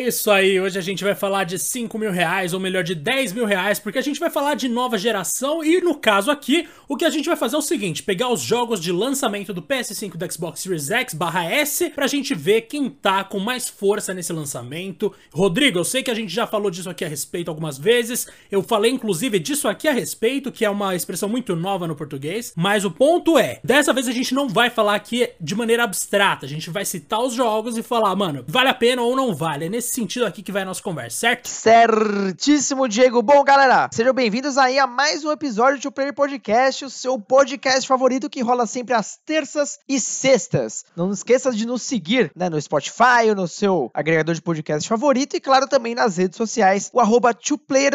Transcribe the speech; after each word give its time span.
É 0.00 0.04
isso 0.04 0.30
aí, 0.30 0.58
hoje 0.58 0.78
a 0.78 0.82
gente 0.82 1.04
vai 1.04 1.14
falar 1.14 1.44
de 1.44 1.58
5 1.58 1.98
mil 1.98 2.10
reais, 2.10 2.54
ou 2.54 2.58
melhor, 2.58 2.82
de 2.82 2.94
10 2.94 3.34
mil 3.34 3.44
reais, 3.44 3.78
porque 3.78 3.98
a 3.98 4.02
gente 4.02 4.18
vai 4.18 4.30
falar 4.30 4.54
de 4.54 4.66
nova 4.66 4.96
geração 4.96 5.62
e 5.62 5.78
no 5.82 5.94
caso 5.94 6.30
aqui, 6.30 6.66
o 6.88 6.96
que 6.96 7.04
a 7.04 7.10
gente 7.10 7.26
vai 7.26 7.36
fazer 7.36 7.56
é 7.56 7.58
o 7.58 7.62
seguinte, 7.62 8.02
pegar 8.02 8.30
os 8.30 8.40
jogos 8.40 8.80
de 8.80 8.90
lançamento 8.90 9.52
do 9.52 9.60
PS5 9.60 10.16
do 10.16 10.32
Xbox 10.32 10.60
Series 10.60 10.90
X 10.90 11.12
barra 11.12 11.44
S 11.44 11.90
pra 11.90 12.06
gente 12.06 12.34
ver 12.34 12.62
quem 12.62 12.88
tá 12.88 13.22
com 13.22 13.38
mais 13.38 13.68
força 13.68 14.14
nesse 14.14 14.32
lançamento. 14.32 15.12
Rodrigo, 15.34 15.78
eu 15.78 15.84
sei 15.84 16.02
que 16.02 16.10
a 16.10 16.14
gente 16.14 16.32
já 16.32 16.46
falou 16.46 16.70
disso 16.70 16.88
aqui 16.88 17.04
a 17.04 17.08
respeito 17.08 17.50
algumas 17.50 17.76
vezes, 17.76 18.26
eu 18.50 18.62
falei 18.62 18.90
inclusive 18.90 19.38
disso 19.38 19.68
aqui 19.68 19.86
a 19.86 19.92
respeito, 19.92 20.50
que 20.50 20.64
é 20.64 20.70
uma 20.70 20.94
expressão 20.94 21.28
muito 21.28 21.54
nova 21.54 21.86
no 21.86 21.94
português, 21.94 22.54
mas 22.56 22.86
o 22.86 22.90
ponto 22.90 23.38
é, 23.38 23.60
dessa 23.62 23.92
vez 23.92 24.08
a 24.08 24.12
gente 24.12 24.32
não 24.32 24.48
vai 24.48 24.70
falar 24.70 24.94
aqui 24.94 25.28
de 25.38 25.54
maneira 25.54 25.84
abstrata, 25.84 26.46
a 26.46 26.48
gente 26.48 26.70
vai 26.70 26.86
citar 26.86 27.20
os 27.20 27.34
jogos 27.34 27.76
e 27.76 27.82
falar, 27.82 28.16
mano, 28.16 28.42
vale 28.48 28.70
a 28.70 28.74
pena 28.74 29.02
ou 29.02 29.14
não 29.14 29.34
vale, 29.34 29.66
é 29.66 29.68
nesse 29.68 29.89
sentido 29.92 30.24
aqui 30.24 30.42
que 30.42 30.52
vai 30.52 30.62
a 30.62 30.64
nossa 30.64 30.82
conversa, 30.82 31.18
certo? 31.18 31.48
Certíssimo, 31.48 32.88
Diego. 32.88 33.22
Bom, 33.22 33.42
galera, 33.42 33.88
sejam 33.92 34.14
bem-vindos 34.14 34.56
aí 34.56 34.78
a 34.78 34.86
mais 34.86 35.24
um 35.24 35.32
episódio 35.32 35.80
do 35.80 35.92
Player 35.92 36.14
Podcast, 36.14 36.84
o 36.84 36.90
seu 36.90 37.18
podcast 37.18 37.86
favorito 37.86 38.30
que 38.30 38.42
rola 38.42 38.66
sempre 38.66 38.94
às 38.94 39.18
terças 39.24 39.78
e 39.88 39.98
sextas. 39.98 40.84
Não 40.96 41.10
esqueça 41.10 41.50
de 41.50 41.66
nos 41.66 41.82
seguir 41.82 42.30
né, 42.36 42.48
no 42.48 42.60
Spotify 42.60 43.34
no 43.34 43.48
seu 43.48 43.90
agregador 43.92 44.34
de 44.34 44.42
podcast 44.42 44.88
favorito 44.88 45.36
e, 45.36 45.40
claro, 45.40 45.66
também 45.66 45.94
nas 45.94 46.16
redes 46.16 46.36
sociais, 46.36 46.90
o 46.92 47.00
arroba 47.00 47.34